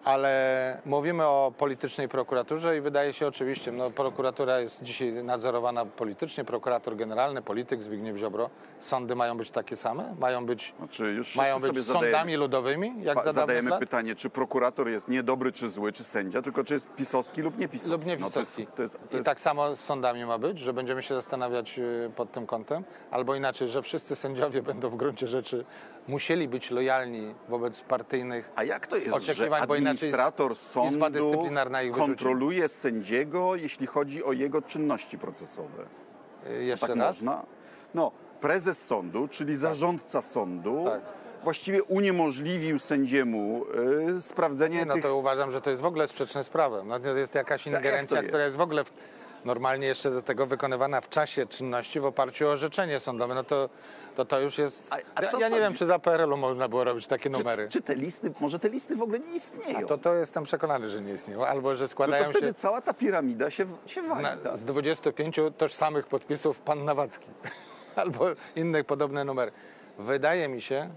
Ale 0.07 0.81
mówimy 0.85 1.23
o 1.25 1.51
politycznej 1.57 2.09
prokuraturze 2.09 2.77
i 2.77 2.81
wydaje 2.81 3.13
się 3.13 3.27
oczywiście, 3.27 3.71
no 3.71 3.91
prokuratura 3.91 4.59
jest 4.59 4.83
dzisiaj 4.83 5.11
nadzorowana 5.11 5.85
politycznie, 5.85 6.45
prokurator 6.45 6.95
generalny, 6.95 7.41
polityk 7.41 7.83
Zbigniew 7.83 8.17
Ziobro. 8.17 8.49
Sądy 8.79 9.15
mają 9.15 9.37
być 9.37 9.51
takie 9.51 9.75
same? 9.75 10.15
Mają 10.19 10.45
być, 10.45 10.73
Znaczy, 10.77 11.03
już 11.05 11.35
mają 11.35 11.55
być 11.55 11.65
sobie 11.67 11.81
zadajemy- 11.81 11.93
sądami 12.11 12.35
ludowymi, 12.35 12.93
jak 13.03 13.15
Pa- 13.23 13.33
Zadajemy 13.33 13.69
lat? 13.69 13.79
pytanie, 13.79 14.15
czy 14.15 14.29
prokurator 14.29 14.89
jest 14.89 15.07
niedobry, 15.07 15.51
czy 15.51 15.69
zły, 15.69 15.91
czy 15.91 16.03
sędzia, 16.03 16.41
tylko 16.41 16.63
czy 16.63 16.73
jest 16.73 16.93
pisowski 16.95 17.41
lub 17.41 17.57
nie 17.57 17.67
pisowski. 17.67 17.91
Lub 17.91 18.05
nie 18.05 18.17
No 18.17 18.29
to 18.29 18.39
jest, 18.39 18.55
pisowski. 18.55 18.75
to 18.77 18.81
jest, 18.81 18.93
to 18.93 18.99
I 19.11 19.13
jest, 19.13 19.25
tak 19.25 19.39
samo 19.41 19.75
z 19.75 19.79
sądami 19.79 20.25
ma 20.25 20.37
być, 20.37 20.59
że 20.59 20.73
będziemy 20.73 21.03
się 21.03 21.15
zastanawiać 21.15 21.79
y, 21.79 22.11
pod 22.15 22.31
tym 22.31 22.45
kątem, 22.47 22.83
albo 23.11 23.35
inaczej, 23.35 23.67
że 23.67 23.81
wszyscy 23.81 24.15
sędziowie 24.15 24.61
będą 24.61 24.89
w 24.89 24.95
gruncie 24.95 25.27
rzeczy 25.27 25.65
musieli 26.07 26.47
być 26.47 26.71
lojalni 26.71 27.35
wobec 27.49 27.81
partyjnych 27.81 28.49
A 28.55 28.63
jak 28.63 28.87
to 28.87 28.97
jest, 28.97 29.25
że 29.25 29.55
administrator 29.55 30.55
sądu 30.55 30.97
ich 31.07 31.13
wyrzuci? 31.13 31.91
kontroluje 31.93 32.67
sędziego, 32.67 33.55
jeśli 33.55 33.87
chodzi 33.87 34.23
o 34.23 34.33
jego 34.33 34.61
czynności 34.61 35.17
procesowe? 35.17 35.83
Y, 36.49 36.63
Jeszcze 36.63 36.87
Tak 36.87 36.95
raz? 36.97 37.15
można? 37.15 37.43
No, 37.93 38.11
prezes 38.41 38.85
sądu, 38.85 39.27
czyli 39.27 39.55
zarządca 39.55 40.21
sądu, 40.21 40.85
Tak. 40.85 41.01
właściwie 41.43 41.83
uniemożliwił 41.83 42.79
sędziemu 42.79 43.65
y, 44.17 44.21
sprawdzenie 44.21 44.77
Nie, 44.77 44.85
no 44.85 44.93
tych... 44.93 45.03
to 45.03 45.15
uważam, 45.17 45.51
że 45.51 45.61
to 45.61 45.69
jest 45.69 45.81
w 45.81 45.85
ogóle 45.85 46.07
sprzeczne 46.07 46.43
z 46.43 46.49
prawem. 46.49 46.87
No, 46.87 46.99
to 46.99 47.17
jest 47.17 47.35
jakaś 47.35 47.65
jak 47.65 47.75
ingerencja, 47.75 48.17
jest? 48.17 48.27
która 48.27 48.43
jest 48.45 48.55
w 48.57 48.61
ogóle 48.61 48.83
w, 48.83 48.91
normalnie 49.45 49.87
jeszcze 49.87 50.11
do 50.11 50.21
tego 50.21 50.45
wykonywana 50.45 51.01
w 51.01 51.09
czasie 51.09 51.45
czynności 51.45 51.99
w 51.99 52.05
oparciu 52.05 52.47
o 52.47 52.51
orzeczenie 52.51 52.99
sądowe. 52.99 53.35
No 53.35 53.43
to 53.43 53.69
to, 54.17 54.25
to 54.25 54.39
już 54.39 54.57
jest... 54.57 54.93
A- 54.93 54.95
a 55.15 55.23
ja 55.23 55.31
ja 55.39 55.49
nie 55.49 55.59
wiem, 55.59 55.73
czy 55.73 55.85
za 55.85 55.99
PRL-u 55.99 56.37
można 56.37 56.67
było 56.67 56.83
robić 56.83 57.07
takie 57.07 57.29
numery. 57.29 57.67
Czy, 57.67 57.71
czy 57.71 57.81
te 57.81 57.95
listy, 57.95 58.33
może 58.39 58.59
te 58.59 58.69
listy 58.69 58.95
w 58.95 59.01
ogóle 59.01 59.19
nie 59.19 59.35
istnieją? 59.35 59.87
To, 59.87 59.97
to 59.97 60.15
jestem 60.15 60.43
przekonany, 60.43 60.89
że 60.89 61.01
nie 61.01 61.13
istnieją. 61.13 61.45
Albo, 61.45 61.75
że 61.75 61.83
no 61.83 61.87
składają 61.87 62.25
to 62.25 62.31
wtedy 62.31 62.47
się 62.47 62.53
cała 62.53 62.81
ta 62.81 62.93
piramida 62.93 63.49
się, 63.49 63.65
się 63.85 64.01
wali. 64.01 64.25
tak? 64.43 64.57
z 64.57 64.65
25 64.65 65.39
tożsamych 65.57 66.07
podpisów 66.07 66.59
pan 66.59 66.85
Nawacki. 66.85 67.29
Albo 67.95 68.25
innych 68.55 68.85
podobne 68.85 69.23
numery. 69.23 69.51
Wydaje 69.99 70.47
mi 70.47 70.61
się, 70.61 70.89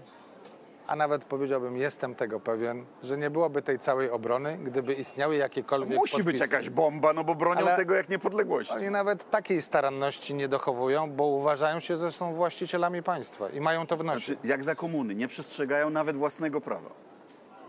a 0.91 0.95
nawet 0.95 1.25
powiedziałbym, 1.25 1.77
jestem 1.77 2.15
tego 2.15 2.39
pewien, 2.39 2.85
że 3.03 3.17
nie 3.17 3.29
byłoby 3.29 3.61
tej 3.61 3.79
całej 3.79 4.09
obrony, 4.09 4.57
gdyby 4.57 4.93
istniały 4.93 5.35
jakiekolwiek 5.35 5.97
Musi 5.97 6.15
być 6.17 6.23
podpisy. 6.25 6.43
jakaś 6.43 6.69
bomba, 6.69 7.13
no 7.13 7.23
bo 7.23 7.35
bronią 7.35 7.61
Ale- 7.61 7.75
tego 7.75 7.93
jak 7.93 8.09
niepodległości. 8.09 8.73
Oni 8.73 8.89
nawet 8.89 9.29
takiej 9.29 9.61
staranności 9.61 10.33
nie 10.33 10.47
dochowują, 10.47 11.11
bo 11.11 11.23
uważają 11.25 11.79
się, 11.79 11.97
że 11.97 12.11
są 12.11 12.33
właścicielami 12.33 13.03
państwa 13.03 13.49
i 13.49 13.59
mają 13.61 13.87
to 13.87 13.97
w 13.97 14.03
nosie. 14.03 14.25
Znaczy, 14.25 14.47
jak 14.47 14.63
za 14.63 14.75
komuny, 14.75 15.15
nie 15.15 15.27
przestrzegają 15.27 15.89
nawet 15.89 16.15
własnego 16.17 16.61
prawa. 16.61 16.89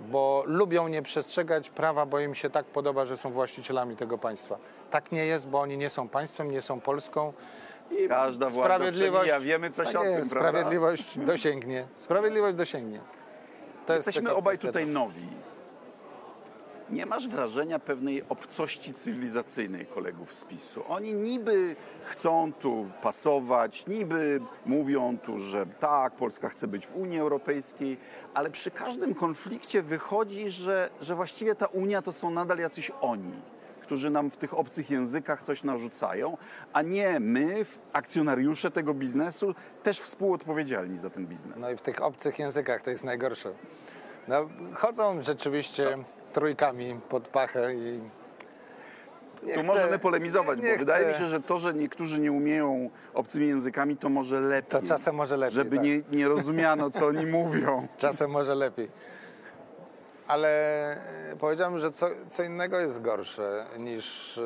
Bo 0.00 0.43
lubią 0.47 0.88
nie 0.88 1.02
przestrzegać 1.02 1.71
prawa, 1.71 2.07
bo 2.07 2.21
im 2.21 2.35
się 2.35 2.50
tak 2.50 2.64
podoba, 2.67 3.05
że 3.07 3.17
są 3.17 3.31
właścicielami 3.31 3.97
tego 3.97 4.19
państwa. 4.19 4.59
Tak 4.91 5.12
nie 5.12 5.26
jest, 5.26 5.49
bo 5.49 5.61
oni 5.61 5.79
nie 5.79 5.91
są 5.91 6.09
państwem, 6.09 6.50
nie 6.50 6.62
są 6.62 6.81
Polską. 6.81 7.33
I 7.99 8.08
Każda 8.08 8.49
władza 8.49 8.92
przemija, 8.92 9.40
wiemy 9.40 9.70
coś 9.70 9.87
tak 9.87 9.96
o 9.96 10.02
tym, 10.02 10.12
jest, 10.12 10.30
prawda? 10.30 10.50
Sprawiedliwość 10.50 11.18
dosięgnie. 11.18 11.87
Sprawiedliwość 11.96 12.56
dosięgnie. 12.56 13.00
To 13.87 13.92
jest 13.92 14.06
Jesteśmy 14.06 14.26
tylko 14.26 14.38
obaj 14.38 14.58
tutaj 14.58 14.87
nowi. 14.87 15.28
Nie 16.90 17.06
masz 17.06 17.28
wrażenia 17.28 17.78
pewnej 17.78 18.22
obcości 18.28 18.94
cywilizacyjnej 18.94 19.87
kolegów 19.87 20.34
z 20.34 20.44
PiSu. 20.44 20.84
Oni 20.88 21.14
niby 21.14 21.76
chcą 22.04 22.52
tu 22.52 22.90
pasować, 23.02 23.87
niby 23.87 24.40
mówią 24.66 25.18
tu, 25.18 25.38
że 25.38 25.66
tak, 25.66 26.12
Polska 26.12 26.49
chce 26.49 26.68
być 26.68 26.87
w 26.87 26.96
Unii 26.96 27.20
Europejskiej, 27.20 27.96
ale 28.34 28.50
przy 28.50 28.70
każdym 28.70 29.14
konflikcie 29.14 29.82
wychodzi, 29.82 30.49
że, 30.49 30.90
że 31.00 31.14
właściwie 31.14 31.54
ta 31.54 31.66
Unia 31.66 32.02
to 32.02 32.12
są 32.12 32.30
nadal 32.30 32.58
jacyś 32.58 32.92
oni, 33.00 33.32
którzy 33.92 34.11
nam 34.11 34.30
w 34.30 34.37
tych 34.37 34.58
obcych 34.58 34.90
językach 34.90 35.42
coś 35.42 35.64
narzucają, 35.64 36.37
a 36.72 36.82
nie 36.82 37.20
my, 37.20 37.64
akcjonariusze 37.92 38.70
tego 38.70 38.94
biznesu, 38.94 39.54
też 39.82 40.00
współodpowiedzialni 40.00 40.99
za 40.99 41.11
ten 41.11 41.26
biznes. 41.26 41.54
No 41.56 41.70
i 41.70 41.76
w 41.76 41.82
tych 41.82 42.02
obcych 42.02 42.38
językach 42.38 42.82
to 42.82 42.90
jest 42.90 43.04
najgorsze. 43.04 43.52
No, 44.28 44.49
chodzą 44.75 45.22
rzeczywiście 45.22 45.99
trójkami 46.32 47.00
pod 47.08 47.28
pachę 47.28 47.75
i... 47.75 48.00
Nie 49.42 49.54
Tu 49.54 49.61
chcę- 49.61 49.66
możemy 49.66 49.99
polemizować, 49.99 50.58
nie 50.61 50.72
bo 50.72 50.78
wydaje 50.78 51.06
mi 51.06 51.12
chcę- 51.12 51.20
się, 51.22 51.26
że 51.28 51.40
to, 51.40 51.58
że 51.58 51.75
niektórzy 51.75 52.20
nie 52.20 52.32
umieją 52.32 52.90
obcymi 53.14 53.46
językami, 53.49 53.96
to 53.96 54.08
może 54.08 54.40
lepiej. 54.40 54.80
To 54.80 54.88
czasem 54.88 55.14
może 55.14 55.37
lepiej, 55.37 55.54
Żeby 55.54 55.76
tak. 55.76 55.84
nie, 55.84 56.00
nie 56.12 56.28
rozumiano, 56.28 56.90
co 56.90 57.06
oni 57.06 57.26
mówią. 57.38 57.88
Czasem 57.96 58.30
może 58.30 58.54
lepiej. 58.54 58.88
Ale 60.33 60.49
e, 61.33 61.37
powiedziałem, 61.41 61.79
że 61.79 61.91
co, 61.91 62.07
co 62.31 62.43
innego 62.43 62.79
jest 62.81 63.03
gorsze 63.03 63.67
niż, 63.79 64.39
e, 64.39 64.43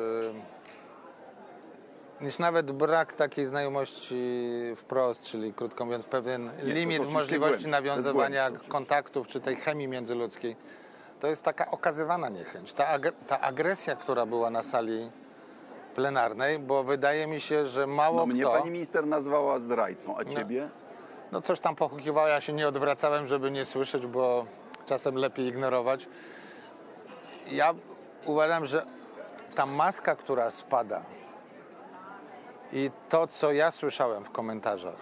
niż 2.23 2.39
nawet 2.39 2.71
brak 2.71 3.13
takiej 3.13 3.45
znajomości 3.47 4.51
wprost, 4.75 5.23
czyli 5.23 5.53
krótko 5.53 5.85
mówiąc 5.85 6.05
pewien 6.05 6.51
to 6.59 6.65
limit 6.65 7.11
możliwości 7.13 7.53
jest 7.53 7.71
nawiązywania 7.71 8.45
oczywiście. 8.45 8.69
kontaktów 8.71 9.27
czy 9.27 9.39
tej 9.41 9.55
chemii 9.55 9.87
międzyludzkiej. 9.87 10.55
To 11.19 11.27
jest 11.27 11.43
taka 11.43 11.71
okazywana 11.71 12.29
niechęć. 12.29 12.73
Ta, 12.73 12.87
agre, 12.87 13.11
ta 13.27 13.39
agresja, 13.41 13.95
która 13.95 14.25
była 14.25 14.49
na 14.49 14.61
sali 14.63 15.11
plenarnej, 15.95 16.59
bo 16.59 16.83
wydaje 16.83 17.27
mi 17.27 17.41
się, 17.41 17.65
że 17.65 17.87
mało 17.87 18.17
No, 18.17 18.25
mnie 18.25 18.41
kto... 18.41 18.51
pani 18.51 18.71
minister 18.71 19.07
nazwała 19.07 19.59
zdrajcą, 19.59 20.17
a 20.17 20.25
ciebie? 20.25 20.69
No 21.31 21.41
coś 21.41 21.59
tam 21.59 21.75
pochukiwało, 21.75 22.27
ja 22.27 22.41
się 22.41 22.53
nie 22.53 22.67
odwracałem, 22.67 23.27
żeby 23.27 23.51
nie 23.51 23.65
słyszeć, 23.65 24.05
bo 24.07 24.45
czasem 24.87 25.15
lepiej 25.15 25.45
ignorować. 25.47 26.07
Ja 27.51 27.73
uważam, 28.25 28.65
że 28.65 28.85
ta 29.55 29.65
maska, 29.65 30.15
która 30.15 30.51
spada 30.51 31.01
i 32.73 32.91
to, 33.09 33.27
co 33.27 33.51
ja 33.51 33.71
słyszałem 33.71 34.23
w 34.23 34.29
komentarzach, 34.31 34.95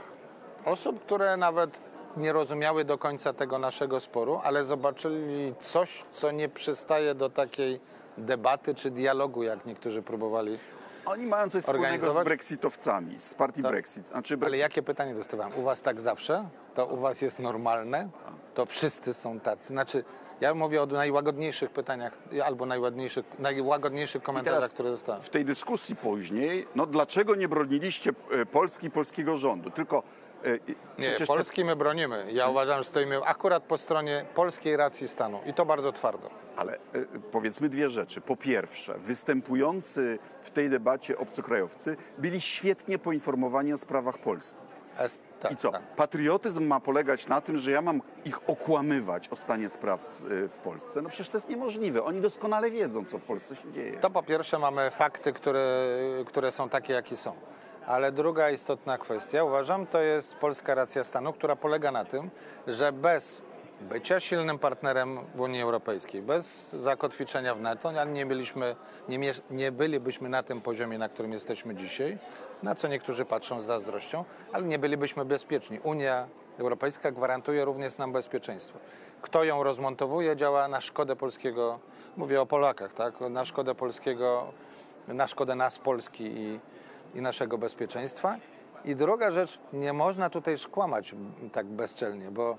osób, 0.66 1.06
które 1.06 1.38
nawet 1.38 1.82
nie 2.18 2.34
rozumiały 2.34 2.86
do 2.86 2.98
końca 2.98 3.34
tego 3.34 3.60
naszego 3.60 4.00
sporu, 4.00 4.42
ale 4.44 4.64
zobaczyli 4.66 5.54
coś, 5.60 6.06
co 6.12 6.32
nie 6.32 6.50
przystaje 6.50 7.16
do 7.16 7.30
takiej 7.30 7.80
debaty 8.18 8.76
czy 8.76 8.92
dialogu, 8.92 9.44
jak 9.44 9.66
niektórzy 9.66 10.02
próbowali. 10.02 10.58
Oni 11.06 11.26
mają 11.28 11.50
coś 11.50 11.64
wspólnego 11.64 12.14
z 12.22 12.24
brexitowcami, 12.24 13.20
z 13.20 13.34
partii 13.34 13.64
Tak. 13.64 13.72
Brexit. 13.72 14.08
Znaczy 14.08 14.34
Ale 14.34 14.40
Brexit. 14.40 14.60
jakie 14.62 14.84
pytanie 14.84 15.16
dostawałem? 15.16 15.54
U 15.58 15.62
was 15.64 15.82
tak 15.82 16.02
zawsze? 16.02 16.50
To 16.76 16.86
u 16.86 16.98
was 16.98 17.22
jest 17.22 17.40
normalne? 17.40 18.10
To 18.56 18.66
wszyscy 18.66 19.14
są 19.14 19.40
tacy? 19.40 19.68
Znaczy, 19.68 20.04
ja 20.42 20.54
mówię 20.54 20.84
o 20.84 20.86
najłagodniejszych 20.86 21.70
pytaniach 21.70 22.18
albo 22.46 22.66
najłagodniejszych, 22.66 23.26
najłagodniejszych 23.40 24.24
komentarzach, 24.24 24.72
które 24.72 24.90
dostałem. 24.90 25.22
w 25.22 25.30
tej 25.30 25.46
dyskusji 25.46 25.96
później, 25.96 26.68
no 26.76 26.86
dlaczego 26.86 27.36
nie 27.36 27.48
broniliście 27.48 28.12
e, 28.32 28.46
Polski 28.46 28.88
i 28.88 28.92
polskiego 28.92 29.38
rządu? 29.38 29.70
Tylko 29.72 30.04
e, 30.44 30.52
Nie, 30.52 30.58
przecież 30.98 31.20
te- 31.20 31.26
Polski 31.26 31.66
my 31.66 31.76
bronimy. 31.76 32.28
Ja 32.32 32.48
uważam, 32.48 32.78
że 32.84 32.90
stoimy 32.90 33.24
akurat 33.26 33.64
po 33.64 33.78
stronie 33.78 34.26
polskiej 34.36 34.78
racji 34.78 35.08
stanu 35.08 35.40
i 35.46 35.54
to 35.54 35.66
bardzo 35.66 35.92
twardo. 35.92 36.30
Ale 36.58 36.74
e, 36.74 36.78
powiedzmy 37.32 37.70
dwie 37.70 37.90
rzeczy. 37.90 38.22
Po 38.22 38.36
pierwsze, 38.38 38.98
występujący 39.00 40.20
w 40.42 40.50
tej 40.52 40.70
debacie 40.70 41.18
obcokrajowcy 41.18 41.98
byli 42.18 42.42
świetnie 42.42 43.00
poinformowani 43.00 43.74
o 43.74 43.78
sprawach 43.78 44.18
Polski. 44.18 44.60
Tak, 45.40 45.52
I 45.52 45.56
co? 45.56 45.72
tak. 45.72 45.82
Patriotyzm 45.96 46.68
ma 46.68 46.80
polegać 46.80 47.28
na 47.28 47.42
tym, 47.42 47.58
że 47.58 47.72
ja 47.72 47.82
mam 47.82 48.02
ich 48.26 48.50
okłamywać 48.50 49.30
o 49.30 49.36
stanie 49.36 49.70
spraw 49.70 50.02
y, 50.32 50.48
w 50.48 50.58
Polsce? 50.58 51.02
No 51.02 51.10
przecież 51.10 51.30
to 51.30 51.38
jest 51.38 51.50
niemożliwe. 51.50 52.04
Oni 52.04 52.22
doskonale 52.22 52.72
wiedzą, 52.72 53.06
co 53.06 53.18
w 53.18 53.24
Polsce 53.24 53.56
się 53.56 53.72
dzieje. 53.72 53.92
To 53.98 54.10
po 54.10 54.24
pierwsze 54.24 54.60
mamy 54.60 54.92
fakty, 54.92 55.34
które, 55.34 55.88
które 56.26 56.52
są 56.52 56.70
takie, 56.70 56.94
jakie 56.94 57.18
są. 57.18 57.34
Ale 57.88 58.12
druga 58.12 58.50
istotna 58.50 58.98
kwestia, 58.98 59.44
uważam, 59.44 59.88
to 59.88 60.02
jest 60.02 60.36
polska 60.36 60.76
racja 60.76 61.04
stanu, 61.04 61.34
która 61.34 61.56
polega 61.56 61.92
na 61.92 62.06
tym, 62.06 62.30
że 62.68 62.92
bez 62.92 63.42
bycia 63.82 64.20
silnym 64.20 64.60
partnerem 64.60 65.20
w 65.36 65.40
Unii 65.40 65.62
Europejskiej, 65.62 66.22
bez 66.22 66.74
zakotwiczenia 66.74 67.56
w 67.56 67.62
NATO, 67.62 68.06
nie, 68.06 68.26
byliśmy, 68.26 68.76
nie, 69.10 69.34
nie 69.50 69.72
bylibyśmy 69.72 70.30
na 70.30 70.44
tym 70.44 70.62
poziomie, 70.62 70.98
na 70.98 71.10
którym 71.10 71.32
jesteśmy 71.32 71.76
dzisiaj, 71.76 72.18
na 72.64 72.76
co 72.76 72.88
niektórzy 72.88 73.26
patrzą 73.26 73.62
z 73.62 73.66
zazdrością, 73.66 74.26
ale 74.54 74.66
nie 74.66 74.80
bylibyśmy 74.80 75.26
bezpieczni. 75.26 75.80
Unia 75.84 76.28
Europejska 76.58 77.12
gwarantuje 77.12 77.66
również 77.66 77.98
nam 77.98 78.12
bezpieczeństwo. 78.12 78.80
Kto 79.22 79.44
ją 79.44 79.64
rozmontowuje, 79.64 80.36
działa 80.36 80.68
na 80.68 80.82
szkodę 80.82 81.16
polskiego, 81.16 81.80
mówię 82.18 82.42
o 82.42 82.46
Polakach, 82.46 82.94
tak? 82.94 83.14
na 83.30 83.46
szkodę 83.46 83.76
polskiego, 83.76 84.46
na 85.08 85.28
szkodę 85.28 85.56
nas, 85.56 85.80
Polski 85.80 86.24
i, 86.24 86.60
i 87.16 87.22
naszego 87.22 87.58
bezpieczeństwa. 87.58 88.38
I 88.86 88.96
druga 88.96 89.32
rzecz, 89.32 89.60
nie 89.74 89.94
można 89.94 90.30
tutaj 90.30 90.58
szkłamać 90.58 91.14
m, 91.14 91.50
tak 91.52 91.66
bezczelnie, 91.66 92.32
bo 92.32 92.58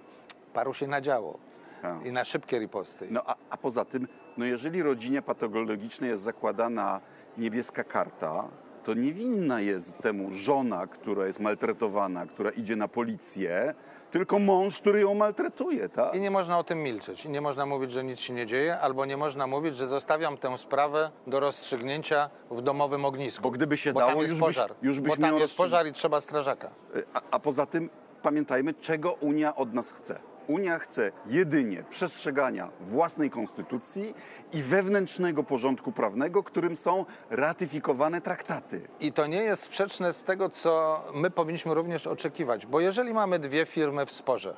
paru 0.57 0.75
się 0.75 0.87
nadziało 0.87 1.39
Tak. 1.83 2.07
i 2.07 2.13
na 2.13 2.25
szybkie 2.25 2.59
riposty. 2.59 3.07
No 3.11 3.23
a, 3.27 3.35
a 3.51 3.57
poza 3.57 3.85
tym, 3.85 4.09
no 4.37 4.45
jeżeli 4.45 4.83
rodzinie 4.83 5.23
patologicznej 5.23 6.11
jest 6.11 6.23
zakładana 6.23 7.01
niebieska 7.39 7.85
karta, 7.85 8.49
to 8.85 8.95
niewinna 8.95 9.61
jest 9.61 9.99
temu 9.99 10.33
żona, 10.33 10.87
która 10.87 11.27
jest 11.27 11.41
maltretowana, 11.41 12.27
która 12.27 12.51
idzie 12.51 12.77
na 12.77 12.89
policję, 12.89 13.75
tylko 14.11 14.39
mąż, 14.39 14.81
który 14.81 15.01
ją 15.01 15.15
maltretuje, 15.15 15.89
tak? 15.89 16.15
I 16.15 16.21
nie 16.21 16.31
można 16.31 16.59
o 16.59 16.65
tym 16.65 16.83
milczeć. 16.83 17.25
I 17.25 17.29
nie 17.29 17.41
można 17.41 17.67
mówić, 17.67 17.93
że 17.93 18.05
nic 18.05 18.19
się 18.19 18.33
nie 18.35 18.47
dzieje, 18.47 18.79
albo 18.81 19.05
nie 19.07 19.17
można 19.17 19.47
mówić, 19.47 19.77
że 19.77 19.87
zostawiam 19.87 20.37
tę 20.37 20.59
sprawę 20.59 21.11
do 21.27 21.41
rozstrzygnięcia 21.41 22.31
w 22.51 22.63
domowym 22.63 23.05
ognisku. 23.05 23.43
Bo 23.43 23.51
gdyby 23.51 23.77
się 23.77 23.93
bo 23.93 24.01
dało, 24.01 24.23
już 24.23 24.31
byś- 24.31 24.41
pożar. 24.41 24.75
już 24.83 25.01
byś 25.01 25.09
bo 25.11 25.17
tam 25.17 25.31
miał 25.31 25.39
jest 25.39 25.57
pożar 25.57 25.87
i 25.87 25.93
trzeba 25.93 26.21
strażaka. 26.21 26.71
A, 27.15 27.21
a 27.31 27.39
poza 27.39 27.67
tym 27.67 27.91
pamiętajmy, 28.23 28.75
czego 28.75 29.13
Unia 29.13 29.57
od 29.57 29.75
nas 29.75 29.93
chce. 29.93 30.19
Unia 30.49 30.79
chce 30.79 31.13
jedynie 31.27 31.85
przestrzegania 31.91 32.71
własnej 32.81 33.31
konstytucji 33.31 34.15
i 34.53 34.63
wewnętrznego 34.63 35.45
porządku 35.45 35.93
prawnego, 35.93 36.43
którym 36.43 36.77
są 36.77 37.05
ratyfikowane 37.31 38.21
traktaty. 38.21 38.81
I 39.01 39.13
to 39.13 39.27
nie 39.27 39.43
jest 39.43 39.63
sprzeczne 39.63 40.13
z 40.13 40.23
tego, 40.23 40.49
co 40.49 41.03
my 41.15 41.31
powinniśmy 41.31 41.75
również 41.75 42.07
oczekiwać. 42.07 42.67
Bo 42.67 42.81
jeżeli 42.81 43.15
mamy 43.15 43.39
dwie 43.39 43.67
firmy 43.67 44.07
w 44.07 44.13
sporze 44.13 44.57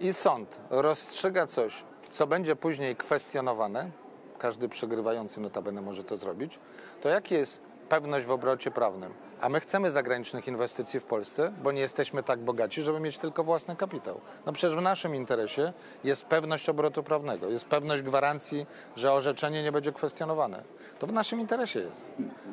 i 0.00 0.12
sąd 0.12 0.58
rozstrzyga 0.70 1.46
coś, 1.46 1.84
co 2.10 2.26
będzie 2.26 2.56
później 2.56 2.96
kwestionowane, 2.96 3.90
każdy 4.38 4.68
przegrywający 4.68 5.40
notabene 5.40 5.80
może 5.80 6.04
to 6.04 6.16
zrobić, 6.16 6.58
to 7.00 7.08
jaka 7.08 7.34
jest 7.34 7.62
pewność 7.84 8.26
w 8.26 8.30
obrocie 8.30 8.70
prawnym? 8.70 9.12
A 9.40 9.48
my 9.48 9.60
chcemy 9.60 9.90
zagranicznych 9.90 10.48
inwestycji 10.48 11.00
w 11.00 11.04
Polsce, 11.04 11.52
bo 11.62 11.72
nie 11.72 11.80
jesteśmy 11.80 12.22
tak 12.22 12.40
bogaci, 12.40 12.82
żeby 12.82 13.00
mieć 13.00 13.18
tylko 13.18 13.44
własny 13.44 13.76
kapitał. 13.76 14.20
No 14.46 14.52
przecież 14.52 14.76
w 14.78 14.82
naszym 14.82 15.14
interesie 15.14 15.72
jest 16.04 16.24
pewność 16.24 16.68
obrotu 16.68 17.02
prawnego, 17.02 17.50
jest 17.50 17.64
pewność 17.64 18.02
gwarancji, 18.02 18.66
że 18.96 19.12
orzeczenie 19.12 19.62
nie 19.62 19.72
będzie 19.72 19.92
kwestionowane. 19.92 20.62
To 20.98 21.06
w 21.06 21.12
naszym 21.12 21.40
interesie 21.40 21.80
jest. 21.80 22.06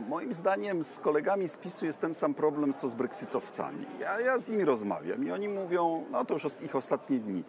Moim 0.08 0.34
zdaniem 0.34 0.84
z 0.84 1.00
kolegami 1.00 1.48
z 1.50 1.58
PiSu 1.58 1.86
jest 1.86 2.00
ten 2.00 2.14
sam 2.14 2.34
problem, 2.34 2.74
co 2.74 2.90
z 2.90 2.94
brexitowcami. 2.94 3.86
Ja, 4.00 4.20
ja 4.20 4.40
z 4.40 4.48
nimi 4.48 4.66
rozmawiam 4.66 5.28
i 5.28 5.32
oni 5.32 5.48
mówią, 5.50 6.06
no 6.12 6.26
to 6.26 6.34
już 6.34 6.46
ich 6.62 6.76
ostatnie 6.76 7.20
dni, 7.20 7.44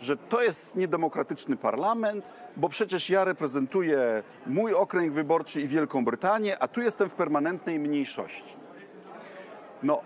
że 0.00 0.16
to 0.16 0.42
jest 0.42 0.76
niedemokratyczny 0.76 1.56
parlament, 1.56 2.32
bo 2.56 2.68
przecież 2.68 3.10
ja 3.10 3.24
reprezentuję 3.24 4.22
mój 4.46 4.74
okręg 4.74 5.12
wyborczy 5.12 5.60
i 5.60 5.68
Wielką 5.68 6.04
Brytanię, 6.04 6.58
a 6.58 6.68
tu 6.68 6.80
jestem 6.80 7.08
w 7.10 7.14
permanentnej 7.14 7.78
mniejszości. 7.78 8.56
No, 9.82 10.00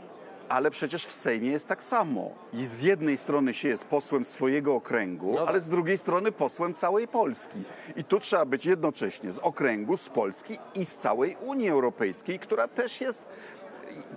ale 0.48 0.70
przecież 0.70 1.04
w 1.06 1.12
Sejmie 1.12 1.50
jest 1.50 1.66
tak 1.66 1.84
samo. 1.84 2.30
I 2.52 2.66
z 2.66 2.82
jednej 2.82 3.16
strony 3.18 3.54
się 3.54 3.68
jest 3.68 3.84
posłem 3.84 4.24
swojego 4.24 4.74
okręgu, 4.74 5.30
No 5.32 5.38
tak. 5.38 5.48
ale 5.48 5.60
z 5.60 5.68
drugiej 5.68 5.98
strony 5.98 6.32
posłem 6.32 6.74
całej 6.74 7.08
Polski. 7.08 7.62
I 7.96 8.04
tu 8.04 8.20
trzeba 8.20 8.44
być 8.44 8.66
jednocześnie 8.66 9.30
z 9.30 9.38
okręgu, 9.38 9.96
z 9.96 10.08
Polski 10.08 10.56
i 10.74 10.84
z 10.84 10.96
całej 10.96 11.36
Unii 11.40 11.68
Europejskiej, 11.70 12.38
która 12.38 12.68
też 12.68 13.00
jest 13.00 13.22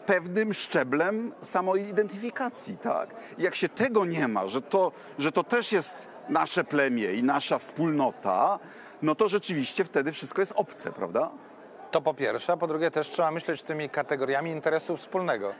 pewnym 0.05 0.53
szczeblem 0.53 1.31
samoidentyfikacji, 1.41 2.77
tak? 2.77 3.09
Jak 3.37 3.55
się 3.55 3.69
tego 3.69 4.05
nie 4.05 4.27
ma, 4.27 4.47
że 4.47 4.61
to, 4.61 4.91
że 5.19 5.31
to 5.31 5.43
też 5.43 5.71
jest 5.71 6.09
nasze 6.29 6.63
plemię 6.63 7.13
i 7.13 7.23
nasza 7.23 7.57
wspólnota, 7.57 8.59
no 9.01 9.15
to 9.15 9.27
rzeczywiście 9.27 9.83
wtedy 9.83 10.11
wszystko 10.11 10.41
jest 10.41 10.53
obce, 10.55 10.91
prawda? 10.91 11.31
To 11.91 12.01
po 12.01 12.13
pierwsze, 12.13 12.53
a 12.53 12.57
po 12.57 12.67
drugie 12.67 12.91
też 12.91 13.09
trzeba 13.09 13.31
myśleć 13.31 13.63
tymi 13.63 13.89
kategoriami 13.89 14.51
interesu 14.51 14.97
wspólnego. 14.97 15.53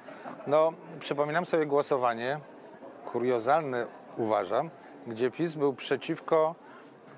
No, 0.48 0.74
przypominam 1.00 1.46
sobie 1.46 1.66
głosowanie, 1.66 2.40
kuriozalne 3.12 3.88
uważam, 4.18 4.70
gdzie 5.08 5.32
PiS 5.32 5.56
był 5.56 5.74
przeciwko 5.74 6.56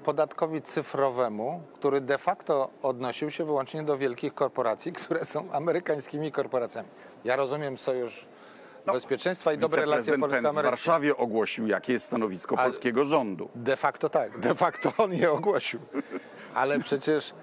podatkowi 0.03 0.61
cyfrowemu, 0.61 1.61
który 1.73 2.01
de 2.01 2.17
facto 2.17 2.69
odnosił 2.83 3.31
się 3.31 3.45
wyłącznie 3.45 3.83
do 3.83 3.97
wielkich 3.97 4.33
korporacji, 4.33 4.93
które 4.93 5.25
są 5.25 5.51
amerykańskimi 5.51 6.31
korporacjami. 6.31 6.87
Ja 7.23 7.35
rozumiem 7.35 7.77
sojusz 7.77 8.25
bezpieczeństwa 8.85 9.53
i 9.53 9.57
dobre 9.57 9.81
relacje 9.81 10.13
Pence 10.13 10.17
w 10.17 10.21
polsko-amerykańskie. 10.21 10.69
Warszawie 10.71 11.17
ogłosił, 11.17 11.67
jakie 11.67 11.93
jest 11.93 12.05
stanowisko 12.05 12.55
Ale- 12.59 12.69
polskiego 12.69 13.05
rządu. 13.05 13.49
De 13.55 13.77
facto 13.77 14.09
tak, 14.09 14.39
de 14.39 14.55
facto 14.55 14.93
on 14.97 15.13
je 15.13 15.31
ogłosił. 15.31 15.79
Ale 16.55 16.79
przecież 16.79 17.33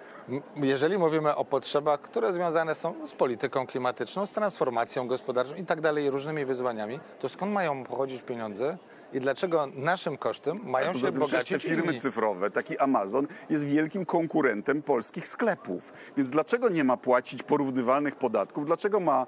jeżeli 0.57 0.99
mówimy 0.99 1.37
o 1.37 1.44
potrzebach, 1.44 2.01
które 2.01 2.33
związane 2.33 2.75
są 2.75 3.07
z 3.07 3.12
polityką 3.12 3.66
klimatyczną, 3.66 4.27
z 4.27 4.33
transformacją 4.33 5.09
gospodarczą 5.09 5.55
i 5.55 5.64
tak 5.64 5.81
dalej, 5.81 6.11
różnymi 6.11 6.44
wyzwaniami, 6.44 7.01
to 7.20 7.29
skąd 7.29 7.53
mają 7.53 7.85
pochodzić 7.85 8.23
pieniądze 8.23 8.77
i 9.12 9.20
dlaczego 9.20 9.68
naszym 9.75 10.16
kosztem 10.16 10.57
mają 10.64 10.87
się 10.87 10.99
przecież 10.99 11.12
te 11.14 11.18
bogacić 11.20 11.62
firmy 11.62 11.87
inni? 11.87 12.01
cyfrowe, 12.01 12.51
taki 12.51 12.79
Amazon, 12.79 13.27
jest 13.51 13.64
wielkim 13.64 14.07
konkurentem 14.07 14.83
polskich 14.83 15.29
sklepów. 15.29 15.92
Więc 16.16 16.31
dlaczego 16.31 16.68
nie 16.68 16.85
ma 16.85 16.96
płacić 16.96 17.42
porównywalnych 17.42 18.16
podatków? 18.16 18.66
Dlaczego 18.66 19.01
ma 19.01 19.27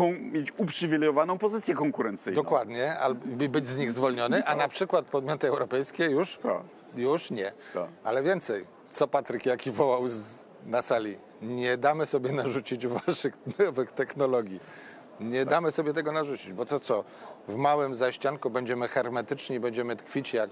e, 0.00 0.12
mieć 0.32 0.52
uprzywilejowaną 0.56 1.38
pozycję 1.38 1.74
konkurencyjną? 1.74 2.42
Dokładnie, 2.42 2.98
albo 2.98 3.26
być 3.48 3.66
z 3.66 3.76
nich 3.76 3.92
zwolniony, 3.92 4.44
a 4.44 4.56
na 4.56 4.68
przykład 4.68 5.06
podmioty 5.06 5.48
europejskie 5.48 6.04
już, 6.04 6.38
Tak. 6.42 6.62
już 6.96 7.30
nie. 7.30 7.52
Tak. 7.74 7.88
Ale 8.04 8.22
więcej, 8.22 8.64
co 8.90 9.08
Patryk 9.08 9.46
Jaki 9.46 9.70
wołał 9.70 10.08
z, 10.08 10.48
na 10.66 10.82
sali, 10.82 11.18
nie 11.42 11.76
damy 11.76 12.06
sobie 12.06 12.32
narzucić 12.32 12.86
waszych 12.86 13.34
nowych 13.58 13.92
technologii. 13.92 14.60
Nie 15.20 15.44
damy 15.46 15.72
sobie 15.72 15.92
tego 15.94 16.12
narzucić, 16.12 16.52
bo 16.52 16.64
to 16.66 16.80
co, 16.80 17.04
w 17.48 17.56
małym 17.56 17.94
zaścianku 17.94 18.50
będziemy 18.50 18.88
hermetyczni 18.88 19.60
będziemy 19.60 19.96
tkwić 19.96 20.34
jak 20.34 20.50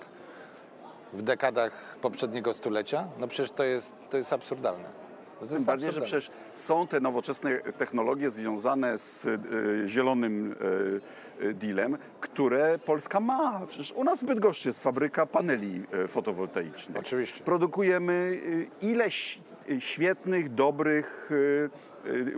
w 1.12 1.22
dekadach 1.22 1.96
poprzedniego 2.02 2.54
stulecia? 2.54 3.09
No 3.18 3.28
przecież 3.28 3.50
to 3.50 3.64
jest, 3.64 3.92
to 4.11 4.16
jest 4.16 4.32
absurdalne. 4.32 5.06
No 5.40 5.46
Tym 5.46 5.64
bardziej, 5.64 5.92
że 5.92 6.00
przecież 6.00 6.30
są 6.54 6.87
te 6.87 7.00
nowoczesne 7.00 7.59
technologie 7.59 8.30
związane 8.30 8.98
z 8.98 9.26
e, 9.26 9.38
zielonym 9.88 10.56
e, 11.40 11.46
e, 11.48 11.52
dealem, 11.52 11.98
które 12.20 12.78
Polska 12.78 13.20
ma. 13.20 13.66
Przecież 13.68 13.92
u 13.92 14.04
nas 14.04 14.22
w 14.22 14.24
Bydgoszczy 14.24 14.68
jest 14.68 14.82
fabryka 14.82 15.26
paneli 15.26 15.82
fotowoltaicznych. 16.09 16.98
Oczywiście. 16.98 17.44
Produkujemy 17.44 18.40
ileś 18.82 19.40
świetnych, 19.78 20.54
dobrych 20.54 21.30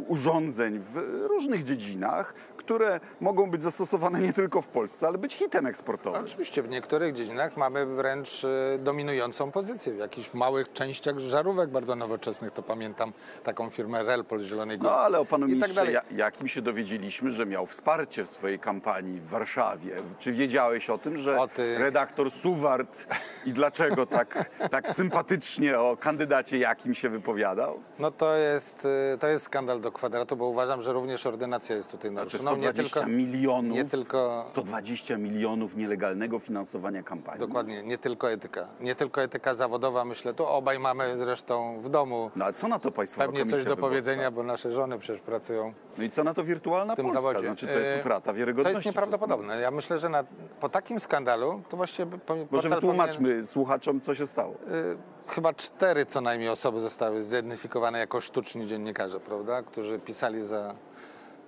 urządzeń 0.09 0.79
w 0.79 0.97
różnych 1.29 1.64
dziedzinach, 1.64 2.35
które 2.69 3.01
mogą 3.21 3.51
być 3.51 3.63
zastosowane 3.63 4.21
nie 4.21 4.33
tylko 4.33 4.63
w 4.63 4.69
Polsce, 4.69 5.07
ale 5.09 5.19
być 5.19 5.35
hitem 5.35 5.67
eksportowym. 5.67 6.25
Oczywiście 6.25 6.63
w 6.63 6.69
niektórych 6.69 7.15
dziedzinach 7.15 7.57
mamy 7.57 7.87
wręcz 7.87 8.45
e, 8.45 8.79
dominującą 8.79 9.51
pozycję. 9.51 9.93
W 9.93 9.99
jakichś 9.99 10.35
małych 10.35 10.73
częściach 10.73 11.19
żarówek 11.19 11.71
bardzo 11.71 11.97
nowoczesnych, 11.97 12.53
to 12.53 12.63
pamiętam 12.63 13.13
taką 13.45 13.71
firmę 13.71 14.03
Relpol 14.05 14.41
z 14.41 14.47
Zielonej 14.47 14.79
Góry. 14.79 14.91
No 14.91 14.97
ale 14.97 15.19
o 15.19 15.25
panu 15.25 15.47
I 15.47 15.49
tak 15.49 15.55
ministrze 15.55 15.75
dalej. 15.75 15.95
ja, 15.95 16.03
Jakim 16.11 16.49
się 16.49 16.63
dowiedzieliśmy, 16.63 17.31
że 17.31 17.47
miał 17.47 17.67
wsparcie 17.67 18.25
w 18.25 18.31
swojej 18.31 18.59
kampanii 18.59 19.21
w 19.21 19.29
Warszawie. 19.29 19.93
Czy 20.19 20.33
wiedziałeś 20.33 20.91
o 20.91 20.99
tym, 20.99 21.17
że 21.17 21.41
O 21.41 21.49
tych- 21.49 21.81
redaktor 21.81 22.31
Suwart 22.31 23.07
i 23.47 23.53
dlaczego 23.53 24.07
tak, 24.07 24.51
tak 24.71 24.89
sympatycznie 24.89 25.81
o 25.81 25.97
kandydacie 25.97 26.59
Jakim 26.59 26.95
się 26.95 27.09
wypowiadał? 27.09 27.81
No 27.99 28.11
to 28.11 28.35
jest, 28.37 28.87
e, 29.15 29.19
to 29.19 29.27
jest 29.29 29.45
skandal 29.45 29.81
do 29.81 29.93
kwadratu, 29.93 30.37
bo 30.37 30.47
uważam, 30.47 30.83
że 30.83 30.93
również 30.93 31.27
ordynacja 31.27 31.77
jest 31.77 31.91
tutaj 31.91 32.11
Znaczy 32.11 32.39
naruszona. 32.62 32.88
120 32.88 33.01
tylko- 33.01 33.11
milionów, 33.16 33.77
nie 33.77 33.85
tylko- 33.85 34.44
120 34.49 35.16
milionów 35.18 35.77
nielegalnego 35.77 36.38
finansowania 36.38 37.03
kampanii. 37.03 37.40
Dokładnie, 37.40 37.83
nie 37.83 37.99
tylko 37.99 38.31
etyka. 38.31 38.68
Nie 38.81 38.94
tylko 38.94 39.23
etyka 39.23 39.55
zawodowa, 39.55 40.05
myślę, 40.05 40.35
tu 40.35 40.47
obaj 40.47 40.79
mamy 40.79 41.18
zresztą 41.18 41.81
w 41.81 41.88
domu 41.90 42.31
No 42.37 42.44
a 42.44 42.53
co 42.53 42.68
na 42.68 42.79
to 42.79 42.90
Państwowa 42.90 43.27
pewnie 43.33 43.51
coś 43.53 43.64
do 43.64 43.77
powiedzenia, 43.77 44.31
bo 44.31 44.42
nasze 44.42 44.73
żony 44.73 44.99
przecież 44.99 45.21
pracują 45.23 45.73
No 45.99 46.05
i 46.05 46.11
co 46.11 46.25
na 46.25 46.35
to 46.35 46.44
wirtualna 46.44 46.97
Polska? 46.97 47.14
zawodzie. 47.14 47.47
Znaczy 47.47 47.66
to 47.66 47.73
jest 47.73 47.90
E, 47.97 48.01
utrata 48.01 48.33
To 48.33 48.35
wiarygodności. 48.35 48.77
jest 48.77 48.87
nieprawdopodobne. 48.87 49.61
Ja 49.61 49.71
myślę, 49.71 49.99
że 49.99 50.09
na, 50.09 50.25
po 50.61 50.68
takim 50.68 51.01
skandalu 51.01 51.62
to 51.68 51.77
właściwie... 51.77 52.18
po- 52.18 52.37
Może 52.51 52.68
wytłumaczmy 52.68 53.47
słuchaczom, 53.47 54.01
co 54.01 54.14
się 54.14 54.27
stało. 54.27 54.55
powinien- 54.55 54.92
y, 54.92 54.97
Chyba 55.29 55.53
cztery 55.55 56.07
co 56.07 56.21
najmniej 56.21 56.49
osoby 56.51 56.81
zostały 56.81 57.23
zidentyfikowane 57.23 57.99
jako 57.99 58.21
sztuczni 58.21 58.66
dziennikarze, 58.66 59.21
prawda? 59.21 59.62
Którzy 59.62 59.99
pisali 59.99 60.44
za... 60.44 60.75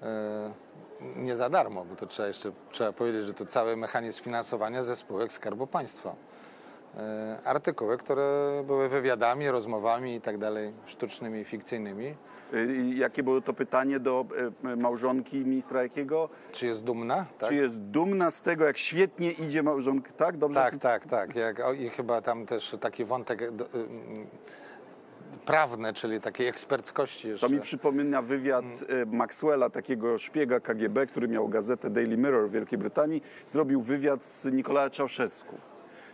y, 0.02 0.06
nie 1.16 1.36
za 1.36 1.50
darmo, 1.50 1.84
bo 1.84 1.96
to 1.96 2.06
trzeba 2.06 2.28
jeszcze 2.28 2.52
trzeba 2.70 2.92
powiedzieć, 2.92 3.26
że 3.26 3.34
to 3.34 3.46
cały 3.46 3.76
mechanizm 3.76 4.22
finansowania 4.22 4.82
ze 4.82 4.96
spółek 4.96 5.32
Skarbu 5.32 5.66
Państwa. 5.66 6.14
Y, 6.94 6.98
Artykuły, 7.44 7.98
które 7.98 8.50
były 8.66 8.88
wywiadami, 8.88 9.50
rozmowami 9.50 10.14
i 10.14 10.20
tak 10.20 10.38
dalej, 10.38 10.72
sztucznymi, 10.86 11.44
fikcyjnymi. 11.44 12.14
Y, 12.54 12.82
Jakie 12.94 13.22
było 13.22 13.40
to 13.40 13.52
pytanie 13.52 14.00
do 14.00 14.24
y, 14.64 14.76
małżonki 14.76 15.36
ministra 15.36 15.82
jakiego? 15.82 16.28
Czy 16.52 16.66
jest 16.66 16.84
dumna? 16.84 17.26
Tak? 17.38 17.48
Czy 17.48 17.54
jest 17.54 17.80
dumna 17.80 18.30
z 18.30 18.42
tego, 18.42 18.64
jak 18.64 18.78
świetnie 18.78 19.30
idzie 19.30 19.62
małżonka? 19.62 20.12
Tak, 20.12 20.36
dobrze? 20.36 20.60
Tak, 20.60 20.76
tak, 20.76 21.06
tak. 21.06 21.36
Jak, 21.36 21.60
o, 21.60 21.72
I 21.72 21.90
chyba 21.90 22.22
tam 22.22 22.46
też 22.46 22.76
taki 22.80 23.04
wątek 23.04 23.56
do, 23.56 23.64
y, 23.64 23.68
prawny, 25.46 25.92
czyli 25.92 26.20
takiej 26.20 26.46
eksperckości 26.48 27.28
jeszcze. 27.28 27.46
To 27.46 27.52
mi 27.52 27.60
przypomina 27.60 28.22
wywiad 28.22 28.64
Mm. 28.64 29.02
y, 29.12 29.16
Maxwella, 29.16 29.70
takiego 29.70 30.18
szpiega 30.18 30.60
KGB, 30.60 31.06
który 31.06 31.28
miał 31.28 31.48
gazetę 31.48 31.90
Daily 31.90 32.16
Mirror 32.16 32.48
w 32.48 32.52
Wielkiej 32.52 32.78
Brytanii. 32.78 33.22
Zrobił 33.52 33.82
wywiad 33.82 34.24
z 34.24 34.44
Nikolaem 34.44 34.90
Czałszewsku. 34.90 35.56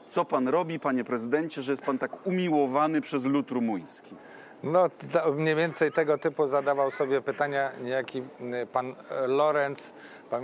Co 0.09 0.25
pan 0.25 0.49
robi, 0.49 0.81
panie 0.81 1.05
prezydencie, 1.05 1.63
że 1.63 1.73
jest 1.73 1.83
pan 1.83 1.99
tak 1.99 2.27
umiłowany 2.27 3.01
przez 3.01 3.25
lud 3.25 3.51
rumuński? 3.51 4.15
No, 4.63 4.91
mniej 5.35 5.55
więcej 5.55 5.93
tego 5.93 6.19
typu 6.19 6.47
zadawał 6.47 6.91
sobie 6.91 7.21
pytania 7.21 7.71
niejaki 7.85 8.19
y, 8.63 8.67
pan 8.73 8.95
e, 9.11 9.27
Lorenz. 9.27 9.93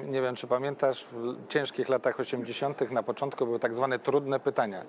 Nie 0.04 0.22
wiem, 0.22 0.36
czy 0.36 0.46
pamiętasz, 0.46 1.06
w 1.12 1.48
ciężkich 1.48 1.88
latach 1.88 2.20
80. 2.20 2.90
na 2.90 3.02
początku 3.02 3.46
były 3.46 3.58
tak 3.58 3.74
zwane 3.74 3.98
trudne 3.98 4.40
pytania. 4.40 4.84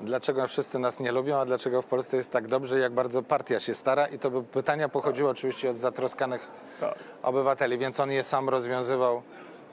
Dlaczego 0.00 0.46
wszyscy 0.48 0.78
nas 0.78 1.00
nie 1.00 1.12
lubią, 1.12 1.36
a 1.38 1.44
dlaczego 1.44 1.82
w 1.82 1.86
Polsce 1.86 2.16
jest 2.16 2.30
tak 2.30 2.46
dobrze, 2.48 2.78
jak 2.78 2.92
bardzo 2.92 3.22
partia 3.22 3.60
się 3.60 3.74
stara? 3.74 4.06
I 4.06 4.18
to 4.18 4.30
by 4.30 4.42
pytania 4.42 4.88
pochodziły 4.88 5.30
oczywiście 5.30 5.70
od 5.70 5.76
zatroskanych 5.76 6.48
Tak. 6.80 6.94
obywateli, 7.22 7.78
więc 7.78 8.00
on 8.00 8.10
je 8.10 8.22
sam 8.22 8.48
rozwiązywał, 8.48 9.22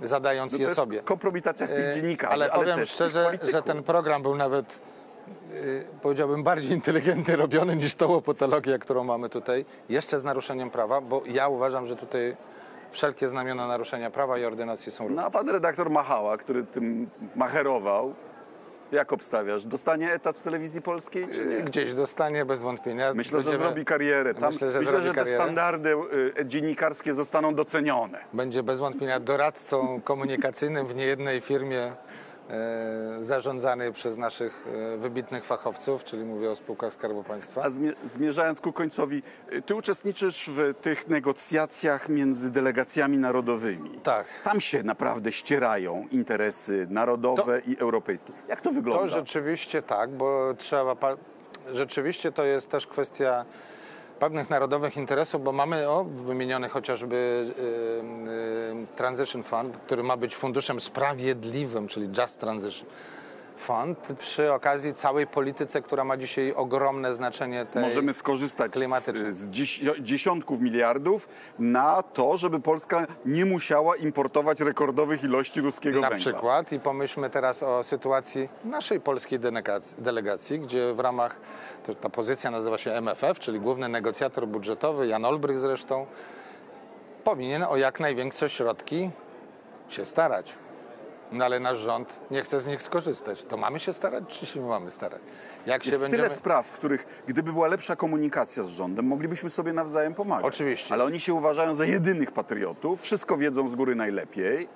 zadając 0.02 0.54
No 0.54 0.60
je 0.60 0.70
sobie. 0.76 1.00
kompromitacja 1.02 1.68
tych 1.68 1.80
E, 1.92 1.96
dziennikarzy, 1.96 2.34
ale 2.34 2.52
ale, 2.52 2.64
powiem 2.74 2.86
szczerze, 2.86 3.32
że 3.52 3.62
ten 3.62 3.84
program 3.84 4.22
był 4.22 4.36
nawet, 4.36 4.82
y, 5.54 5.84
powiedziałbym, 6.02 6.44
bardziej 6.44 6.72
inteligentnie 6.72 7.36
robiony 7.36 7.76
niż 7.76 7.96
tą 7.96 8.08
łopatologię, 8.08 8.80
którą 8.80 9.04
mamy 9.04 9.30
tutaj, 9.30 9.66
jeszcze 9.90 10.20
z 10.20 10.24
naruszeniem 10.24 10.72
prawa, 10.72 11.02
bo 11.02 11.22
ja 11.26 11.48
uważam, 11.48 11.88
że 11.88 11.96
tutaj 11.96 12.36
wszelkie 12.92 13.28
znamiona 13.28 13.68
naruszenia 13.68 14.12
prawa 14.12 14.38
i 14.38 14.46
ordynacji 14.46 14.92
są 14.92 15.10
No 15.10 15.22
a 15.26 15.32
pan 15.32 15.50
redaktor 15.50 15.90
Machała, 15.90 16.38
który 16.38 16.64
tym 16.64 17.10
macherował, 17.36 18.14
jak 18.92 19.14
obstawiasz? 19.14 19.66
Dostanie 19.66 20.14
etat 20.14 20.38
w 20.38 20.42
telewizji 20.42 20.82
polskiej, 20.82 21.28
czy 21.34 21.46
nie? 21.46 21.58
Gdzieś 21.58 21.94
dostanie 21.94 22.46
bez 22.46 22.62
wątpienia. 22.62 23.14
Myślę, 23.14 23.40
że 23.40 23.44
Będziemy- 23.46 23.64
zrobi 23.66 23.86
karierę. 23.86 24.34
Tam, 24.34 24.54
Myślę, 24.54 24.72
że 24.72 24.80
myślę, 24.80 25.00
że 25.02 25.10
te 25.10 25.16
karierę. 25.16 25.38
standardy 25.44 25.96
y, 26.40 26.46
dziennikarskie 26.46 27.14
zostaną 27.14 27.56
docenione. 27.56 28.20
Będzie 28.34 28.64
bez 28.64 28.80
wątpienia 28.80 29.20
doradcą 29.20 30.02
komunikacyjnym 30.02 30.88
w 30.88 30.96
niejednej 30.96 31.42
firmie 31.42 31.92
e, 32.50 33.24
zarządzanej 33.24 33.94
przez 33.94 34.18
naszych 34.18 34.66
e, 34.94 34.98
wybitnych 34.98 35.46
fachowców, 35.46 36.04
czyli 36.04 36.24
mówię 36.24 36.52
o 36.52 36.56
spółkach 36.56 36.94
Skarbu 36.94 37.24
Państwa. 37.24 37.62
A 37.62 37.70
zmie- 37.70 37.94
zmierzając 38.06 38.62
ku 38.62 38.74
końcowi, 38.74 39.24
y, 39.54 39.62
ty 39.62 39.76
uczestniczysz 39.76 40.50
w 40.50 40.74
tych 40.82 41.08
negocjacjach 41.08 42.10
między 42.10 42.52
delegacjami 42.52 43.18
narodowymi. 43.18 43.90
Tak. 44.04 44.28
Tam 44.44 44.62
się 44.62 44.84
naprawdę 44.84 45.32
ścierają 45.32 46.06
interesy 46.12 46.88
narodowe 46.90 47.60
i 47.68 47.78
europejskie. 47.80 48.34
Jak 48.48 48.62
to 48.62 48.72
wygląda? 48.72 49.04
To 49.04 49.10
rzeczywiście 49.10 49.82
tak, 49.82 50.10
bo 50.10 50.54
trzeba. 50.58 50.96
Rzeczywiście 51.74 52.32
to 52.32 52.44
jest 52.44 52.70
też 52.70 52.88
kwestia 52.88 53.46
pewnych 54.20 54.50
narodowych 54.50 54.98
interesów, 54.98 55.44
bo 55.44 55.52
mamy 55.52 55.90
o, 55.90 56.04
wymieniony 56.04 56.70
chociażby 56.70 57.16
y, 57.16 58.84
y, 58.84 58.96
Transition 58.96 59.44
Fund, 59.44 59.78
który 59.78 60.04
ma 60.04 60.18
być 60.18 60.36
funduszem 60.36 60.82
sprawiedliwym, 60.82 61.88
czyli 61.88 62.10
Just 62.18 62.40
Transition 62.40 62.88
Fund, 63.58 63.98
przy 64.20 64.54
okazji 64.54 64.94
całej 64.94 65.28
polityce, 65.28 65.82
która 65.82 66.04
ma 66.04 66.18
dzisiaj 66.18 66.54
ogromne 66.54 67.16
znaczenie 67.16 67.66
tej 67.66 67.82
Możemy 67.82 68.14
skorzystać 68.14 68.72
z, 68.76 69.36
z 69.36 69.50
dziś, 69.50 69.84
dziesiątków 70.00 70.62
miliardów 70.62 71.28
na 71.60 72.04
to, 72.04 72.38
żeby 72.38 72.60
Polska 72.60 73.06
nie 73.26 73.46
musiała 73.46 73.96
importować 73.96 74.60
rekordowych 74.60 75.24
ilości 75.24 75.62
ruskiego 75.62 76.02
Na 76.02 76.10
węgla. 76.10 76.32
przykład 76.32 76.72
i 76.72 76.80
pomyślmy 76.80 77.30
teraz 77.30 77.64
o 77.64 77.84
sytuacji 77.84 78.50
naszej 78.64 79.02
polskiej 79.02 79.40
delegacji, 79.40 79.96
delegacji 80.00 80.60
gdzie 80.60 80.94
w 80.94 81.00
ramach, 81.00 81.36
to, 81.86 81.96
ta 81.96 82.10
pozycja 82.10 82.52
nazywa 82.52 82.78
się 82.78 82.92
MFF, 82.92 83.40
czyli 83.40 83.60
główny 83.60 83.90
negocjator 83.90 84.48
budżetowy, 84.48 85.08
Jan 85.08 85.26
Olbrych 85.26 85.60
zresztą, 85.60 86.06
powinien 87.24 87.64
o 87.64 87.78
jak 87.78 88.00
największe 88.00 88.50
środki 88.50 89.12
się 89.90 90.06
starać. 90.06 90.54
No 91.32 91.46
ale 91.46 91.60
nasz 91.60 91.78
rząd 91.78 92.20
nie 92.32 92.42
chce 92.42 92.62
z 92.62 92.68
nich 92.68 92.82
skorzystać. 92.82 93.44
To 93.44 93.58
mamy 93.58 93.80
się 93.80 93.94
starać, 93.94 94.24
czy 94.28 94.46
się 94.46 94.62
mamy 94.62 94.92
starać? 94.92 95.22
Jak 95.66 95.84
się 95.84 95.90
Jest 95.90 96.04
będziemy... 96.04 96.24
tyle 96.24 96.36
spraw, 96.36 96.68
w 96.68 96.72
których 96.72 97.24
gdyby 97.28 97.54
była 97.54 97.68
lepsza 97.68 97.96
komunikacja 97.96 98.64
z 98.64 98.68
rządem, 98.68 99.06
moglibyśmy 99.06 99.50
sobie 99.50 99.74
nawzajem 99.74 100.14
pomagać. 100.14 100.46
Oczywiście. 100.46 100.94
Ale 100.94 101.04
oni 101.04 101.20
się 101.20 101.34
uważają 101.34 101.76
za 101.76 101.86
jedynych 101.86 102.32
patriotów, 102.32 103.02
wszystko 103.02 103.38
wiedzą 103.38 103.70
z 103.70 103.76
góry 103.76 103.96
najlepiej. 103.96 104.68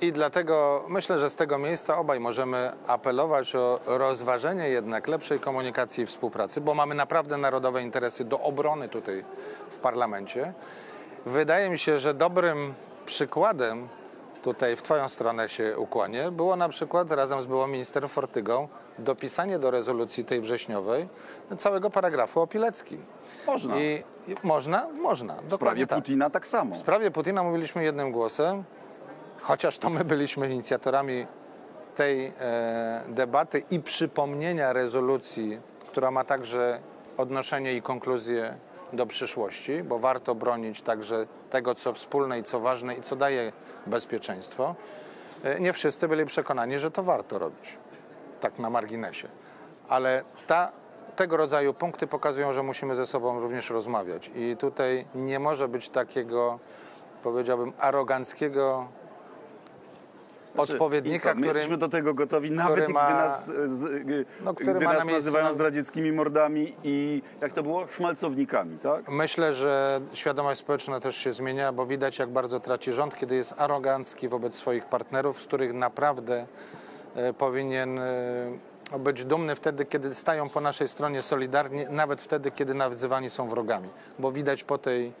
I 0.00 0.12
dlatego 0.12 0.84
myślę, 0.88 1.18
że 1.18 1.30
z 1.30 1.36
tego 1.36 1.58
miejsca 1.58 1.98
obaj 1.98 2.20
możemy 2.20 2.72
apelować 2.86 3.54
o 3.54 3.80
rozważenie 3.86 4.68
jednak 4.68 5.08
lepszej 5.08 5.40
komunikacji 5.40 6.04
i 6.04 6.06
współpracy, 6.06 6.60
bo 6.60 6.74
mamy 6.74 6.94
naprawdę 6.94 7.36
narodowe 7.36 7.82
interesy 7.82 8.24
do 8.24 8.40
obrony 8.40 8.88
tutaj 8.88 9.24
w 9.70 9.78
parlamencie. 9.78 10.52
Wydaje 11.26 11.70
mi 11.70 11.78
się, 11.78 11.98
że 11.98 12.14
dobrym 12.14 12.74
przykładem 13.06 13.88
tutaj 14.42 14.76
w 14.76 14.82
Twoją 14.82 15.08
stronę 15.08 15.48
się 15.48 15.78
ukłonię, 15.78 16.30
było 16.30 16.56
na 16.56 16.68
przykład 16.68 17.10
razem 17.10 17.42
z 17.42 17.46
byłą 17.46 17.66
minister 17.66 18.08
Fortygą 18.08 18.68
dopisanie 18.98 19.58
do 19.58 19.70
rezolucji 19.70 20.24
tej 20.24 20.40
wrześniowej 20.40 21.08
całego 21.56 21.90
paragrafu 21.90 22.40
o 22.40 22.46
Pileckim. 22.46 23.04
Można. 23.46 23.78
I, 23.78 24.04
i 24.28 24.34
można? 24.42 24.88
Można. 24.88 25.36
W 25.48 25.52
sprawie 25.52 25.86
tak. 25.86 25.98
Putina 25.98 26.30
tak 26.30 26.46
samo. 26.46 26.76
W 26.76 26.78
sprawie 26.78 27.10
Putina 27.10 27.42
mówiliśmy 27.42 27.84
jednym 27.84 28.12
głosem, 28.12 28.64
chociaż 29.40 29.78
to 29.78 29.90
my 29.90 30.04
byliśmy 30.04 30.50
inicjatorami 30.50 31.26
tej 31.96 32.32
e, 32.40 33.02
debaty 33.08 33.62
i 33.70 33.80
przypomnienia 33.80 34.72
rezolucji, 34.72 35.60
która 35.90 36.10
ma 36.10 36.24
także 36.24 36.80
odnoszenie 37.16 37.74
i 37.74 37.82
konkluzję 37.82 38.58
do 38.92 39.06
przyszłości, 39.06 39.82
bo 39.82 39.98
warto 39.98 40.34
bronić 40.34 40.82
także 40.82 41.26
tego, 41.50 41.74
co 41.74 41.92
wspólne 41.92 42.38
i 42.38 42.44
co 42.44 42.60
ważne 42.60 42.94
i 42.94 43.00
co 43.00 43.16
daje 43.16 43.52
bezpieczeństwo. 43.86 44.74
E, 45.44 45.60
nie 45.60 45.72
wszyscy 45.72 46.08
byli 46.08 46.26
przekonani, 46.26 46.78
że 46.78 46.90
to 46.90 47.02
warto 47.02 47.38
robić. 47.38 47.76
Tak 48.40 48.58
na 48.58 48.70
marginesie. 48.70 49.28
Ale 49.88 50.24
ta, 50.46 50.72
tego 51.16 51.36
rodzaju 51.36 51.74
punkty 51.74 52.06
pokazują, 52.06 52.52
że 52.52 52.62
musimy 52.62 52.94
ze 52.94 53.06
sobą 53.06 53.40
również 53.40 53.70
rozmawiać. 53.70 54.30
I 54.34 54.56
tutaj 54.56 55.06
nie 55.14 55.38
może 55.38 55.68
być 55.68 55.88
takiego, 55.88 56.58
powiedziałbym, 57.22 57.72
aroganckiego 57.78 58.88
Znaczy, 60.54 60.72
odpowiednika, 60.72 61.28
co, 61.32 61.38
my 61.38 61.46
jesteśmy 61.46 61.76
do 61.76 61.88
tego 61.88 62.14
gotowi, 62.14 62.50
nawet 62.50 62.88
ma- 62.88 63.04
gdy 63.06 63.14
nas, 63.14 63.48
e, 63.48 63.68
z, 63.68 63.84
y, 63.84 64.24
No, 64.44 64.54
który 64.54 64.74
gdy 64.74 64.84
na 64.86 64.92
nas 64.92 64.96
miejscu 65.04 65.14
nazywają 65.16 65.44
na- 65.44 65.52
zdradzieckimi 65.52 66.12
mordami 66.12 66.74
i, 66.84 67.22
jak 67.40 67.52
to 67.52 67.62
było, 67.62 67.86
szmalcownikami, 67.90 68.78
tak? 68.78 69.08
Myślę, 69.10 69.54
że 69.54 70.00
świadomość 70.12 70.60
społeczna 70.60 71.00
też 71.00 71.16
się 71.16 71.32
zmienia, 71.32 71.72
bo 71.72 71.86
widać, 71.86 72.18
jak 72.18 72.28
bardzo 72.30 72.60
traci 72.60 72.92
rząd, 72.92 73.16
kiedy 73.16 73.34
jest 73.34 73.54
arogancki 73.56 74.28
wobec 74.28 74.54
swoich 74.54 74.84
partnerów, 74.86 75.42
z 75.42 75.44
których 75.46 75.72
naprawdę 75.74 76.46
e, 77.16 77.32
powinien 77.32 77.98
e, 77.98 78.04
być 78.98 79.24
dumny 79.24 79.56
wtedy, 79.56 79.84
kiedy 79.84 80.14
stają 80.14 80.48
po 80.48 80.60
naszej 80.60 80.88
stronie 80.88 81.22
solidarnie, 81.22 81.86
nawet 81.90 82.20
wtedy, 82.20 82.50
kiedy 82.50 82.74
nazywani 82.74 83.30
są 83.30 83.48
wrogami. 83.48 83.88
Bo 84.18 84.32
widać 84.32 84.64
po 84.64 84.78
tej 84.78 85.06
e, 85.06 85.12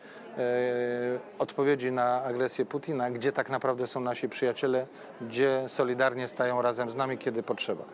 odpowiedzi 1.38 1.92
na 1.92 2.22
agresję 2.22 2.64
Putina, 2.64 3.10
gdzie 3.10 3.32
tak 3.32 3.50
naprawdę 3.50 3.86
są 3.86 4.00
nasi 4.00 4.28
przyjaciele, 4.28 4.86
gdzie 5.20 5.64
solidarnie 5.66 6.28
stają 6.28 6.62
razem 6.62 6.90
z 6.90 6.96
nami, 6.96 7.18
kiedy 7.18 7.42
potrzeba. 7.42 7.84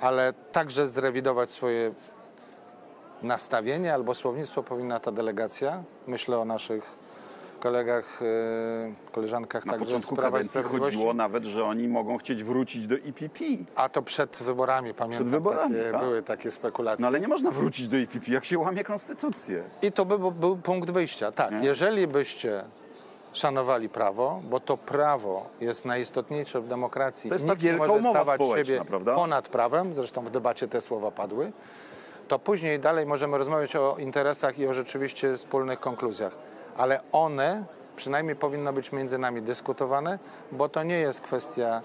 Ale 0.00 0.32
także 0.32 0.88
zrewidować 0.88 1.50
swoje 1.50 1.92
nastawienie 3.22 3.94
albo 3.94 4.14
słownictwo 4.14 4.62
powinna 4.62 5.00
ta 5.00 5.12
delegacja, 5.12 5.82
myślę 6.06 6.38
o 6.38 6.44
naszych 6.44 6.97
kolegach, 7.58 8.22
e, 8.22 9.12
koleżankach 9.12 9.66
Na 9.66 9.72
także 9.72 10.00
z 10.00 10.06
Prawa 10.06 10.22
i 10.22 10.30
kadencji 10.32 10.50
Sprawiedliwości. 10.50 10.96
chodziło 10.96 11.14
nawet, 11.14 11.44
że 11.44 11.64
oni 11.64 11.88
mogą 11.88 12.18
chcieć 12.18 12.44
wrócić 12.44 12.86
do 12.86 12.96
IPP. 12.96 13.44
A 13.74 13.88
to 13.88 14.02
przed 14.02 14.36
wyborami, 14.36 14.94
pamiętam, 14.94 15.18
Przed 15.24 15.28
wyborami, 15.28 15.74
takie, 15.76 15.92
tak. 15.92 16.00
były 16.00 16.22
takie 16.22 16.50
spekulacje. 16.50 17.02
No 17.02 17.06
ale 17.08 17.20
nie 17.20 17.28
można 17.28 17.50
wrócić 17.50 17.88
do 17.88 17.96
IPP, 17.96 18.30
jak 18.32 18.44
się 18.44 18.58
łamie 18.58 18.84
konstytucję. 18.84 19.62
I 19.82 19.92
to 19.92 20.04
by, 20.04 20.18
był 20.32 20.56
punkt 20.56 20.90
wyjścia. 20.90 21.32
Tak, 21.32 21.52
Nie? 21.52 21.60
jeżeli 21.68 22.06
byście 22.06 22.64
szanowali 23.32 23.88
prawo, 23.88 24.40
bo 24.50 24.60
to 24.60 24.76
prawo 24.76 25.46
jest 25.60 25.84
najistotniejsze 25.84 26.60
w 26.60 26.68
demokracji. 26.68 27.30
To 27.30 27.34
jest 27.34 27.46
ta 27.46 27.52
nikt 27.52 27.62
nie 27.64 27.68
wielka 27.70 27.86
może 27.86 28.08
umowa 28.08 28.36
siebie 28.56 28.84
prawda? 28.84 29.14
ponad 29.14 29.48
prawem, 29.48 29.94
zresztą 29.94 30.24
w 30.24 30.30
debacie 30.30 30.68
te 30.68 30.80
słowa 30.80 31.10
padły, 31.10 31.52
to 32.28 32.38
później 32.38 32.78
dalej 32.78 33.06
możemy 33.06 33.38
rozmawiać 33.38 33.76
o 33.76 33.96
interesach 33.98 34.58
i 34.58 34.66
o 34.66 34.74
rzeczywiście 34.74 35.36
wspólnych 35.36 35.80
konkluzjach. 35.80 36.32
Ale 36.78 37.00
one 37.12 37.64
przynajmniej 37.96 38.36
powinno 38.36 38.72
być 38.72 38.92
między 38.92 39.18
nami 39.18 39.42
dyskutowane, 39.42 40.18
bo 40.52 40.68
to 40.68 40.82
nie 40.82 40.98
jest 40.98 41.20
kwestia 41.20 41.82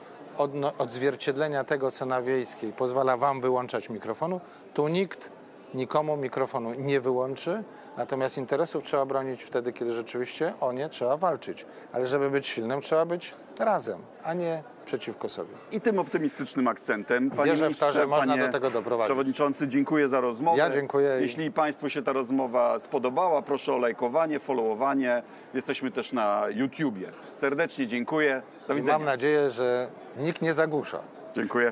odzwierciedlenia 0.77 1.63
tego, 1.63 1.91
co 1.91 2.05
na 2.05 2.21
wiejskiej 2.21 2.71
pozwala 2.71 3.17
wam 3.17 3.41
wyłączać 3.41 3.89
mikrofonu. 3.89 4.41
Tu 4.73 4.87
nikt 4.87 5.29
nikomu 5.73 6.17
mikrofonu 6.17 6.73
nie 6.73 7.01
wyłączy, 7.01 7.63
natomiast 7.97 8.37
interesów 8.37 8.83
trzeba 8.83 9.05
bronić 9.05 9.43
wtedy, 9.43 9.73
kiedy 9.73 9.91
rzeczywiście 9.93 10.53
o 10.61 10.71
nie 10.71 10.89
trzeba 10.89 11.17
walczyć. 11.17 11.65
Ale 11.93 12.07
żeby 12.07 12.29
być 12.29 12.47
silnym, 12.47 12.81
trzeba 12.81 13.05
być 13.05 13.33
razem, 13.59 13.99
a 14.23 14.33
nie 14.33 14.63
przeciwko 14.85 15.29
sobie. 15.29 15.53
I 15.71 15.81
tym 15.81 15.99
optymistycznym 15.99 16.67
akcentem, 16.67 17.29
panie 17.29 17.51
Wierzę 17.51 17.55
w 17.55 17.59
to, 17.59 17.85
ministrze, 17.85 17.91
że 17.93 18.07
można 18.07 18.37
do 18.37 18.49
tego 18.51 18.71
doprowadzić. 18.71 19.07
przewodniczący, 19.07 19.67
dziękuję 19.67 20.07
za 20.09 20.21
rozmowę. 20.21 20.57
Ja 20.57 20.69
dziękuję 20.69 21.17
Jeśli 21.19 21.51
Państwu 21.51 21.89
się 21.89 22.01
ta 22.01 22.13
rozmowa 22.13 22.79
spodobała, 22.79 23.41
proszę 23.41 23.73
o 23.73 23.77
lajkowanie, 23.77 24.39
followowanie. 24.39 25.23
Jesteśmy 25.53 25.91
też 25.91 26.13
na 26.13 26.43
YouTubie. 26.49 27.11
Serdecznie 27.33 27.87
dziękuję. 27.87 28.41
Do 28.67 28.73
I 28.73 28.77
widzenia. 28.77 28.97
mam 28.97 29.05
nadzieję, 29.05 29.51
że 29.51 29.87
nikt 30.17 30.41
nie 30.41 30.53
zagłusza. 30.53 30.99
Dziękuję. 31.35 31.61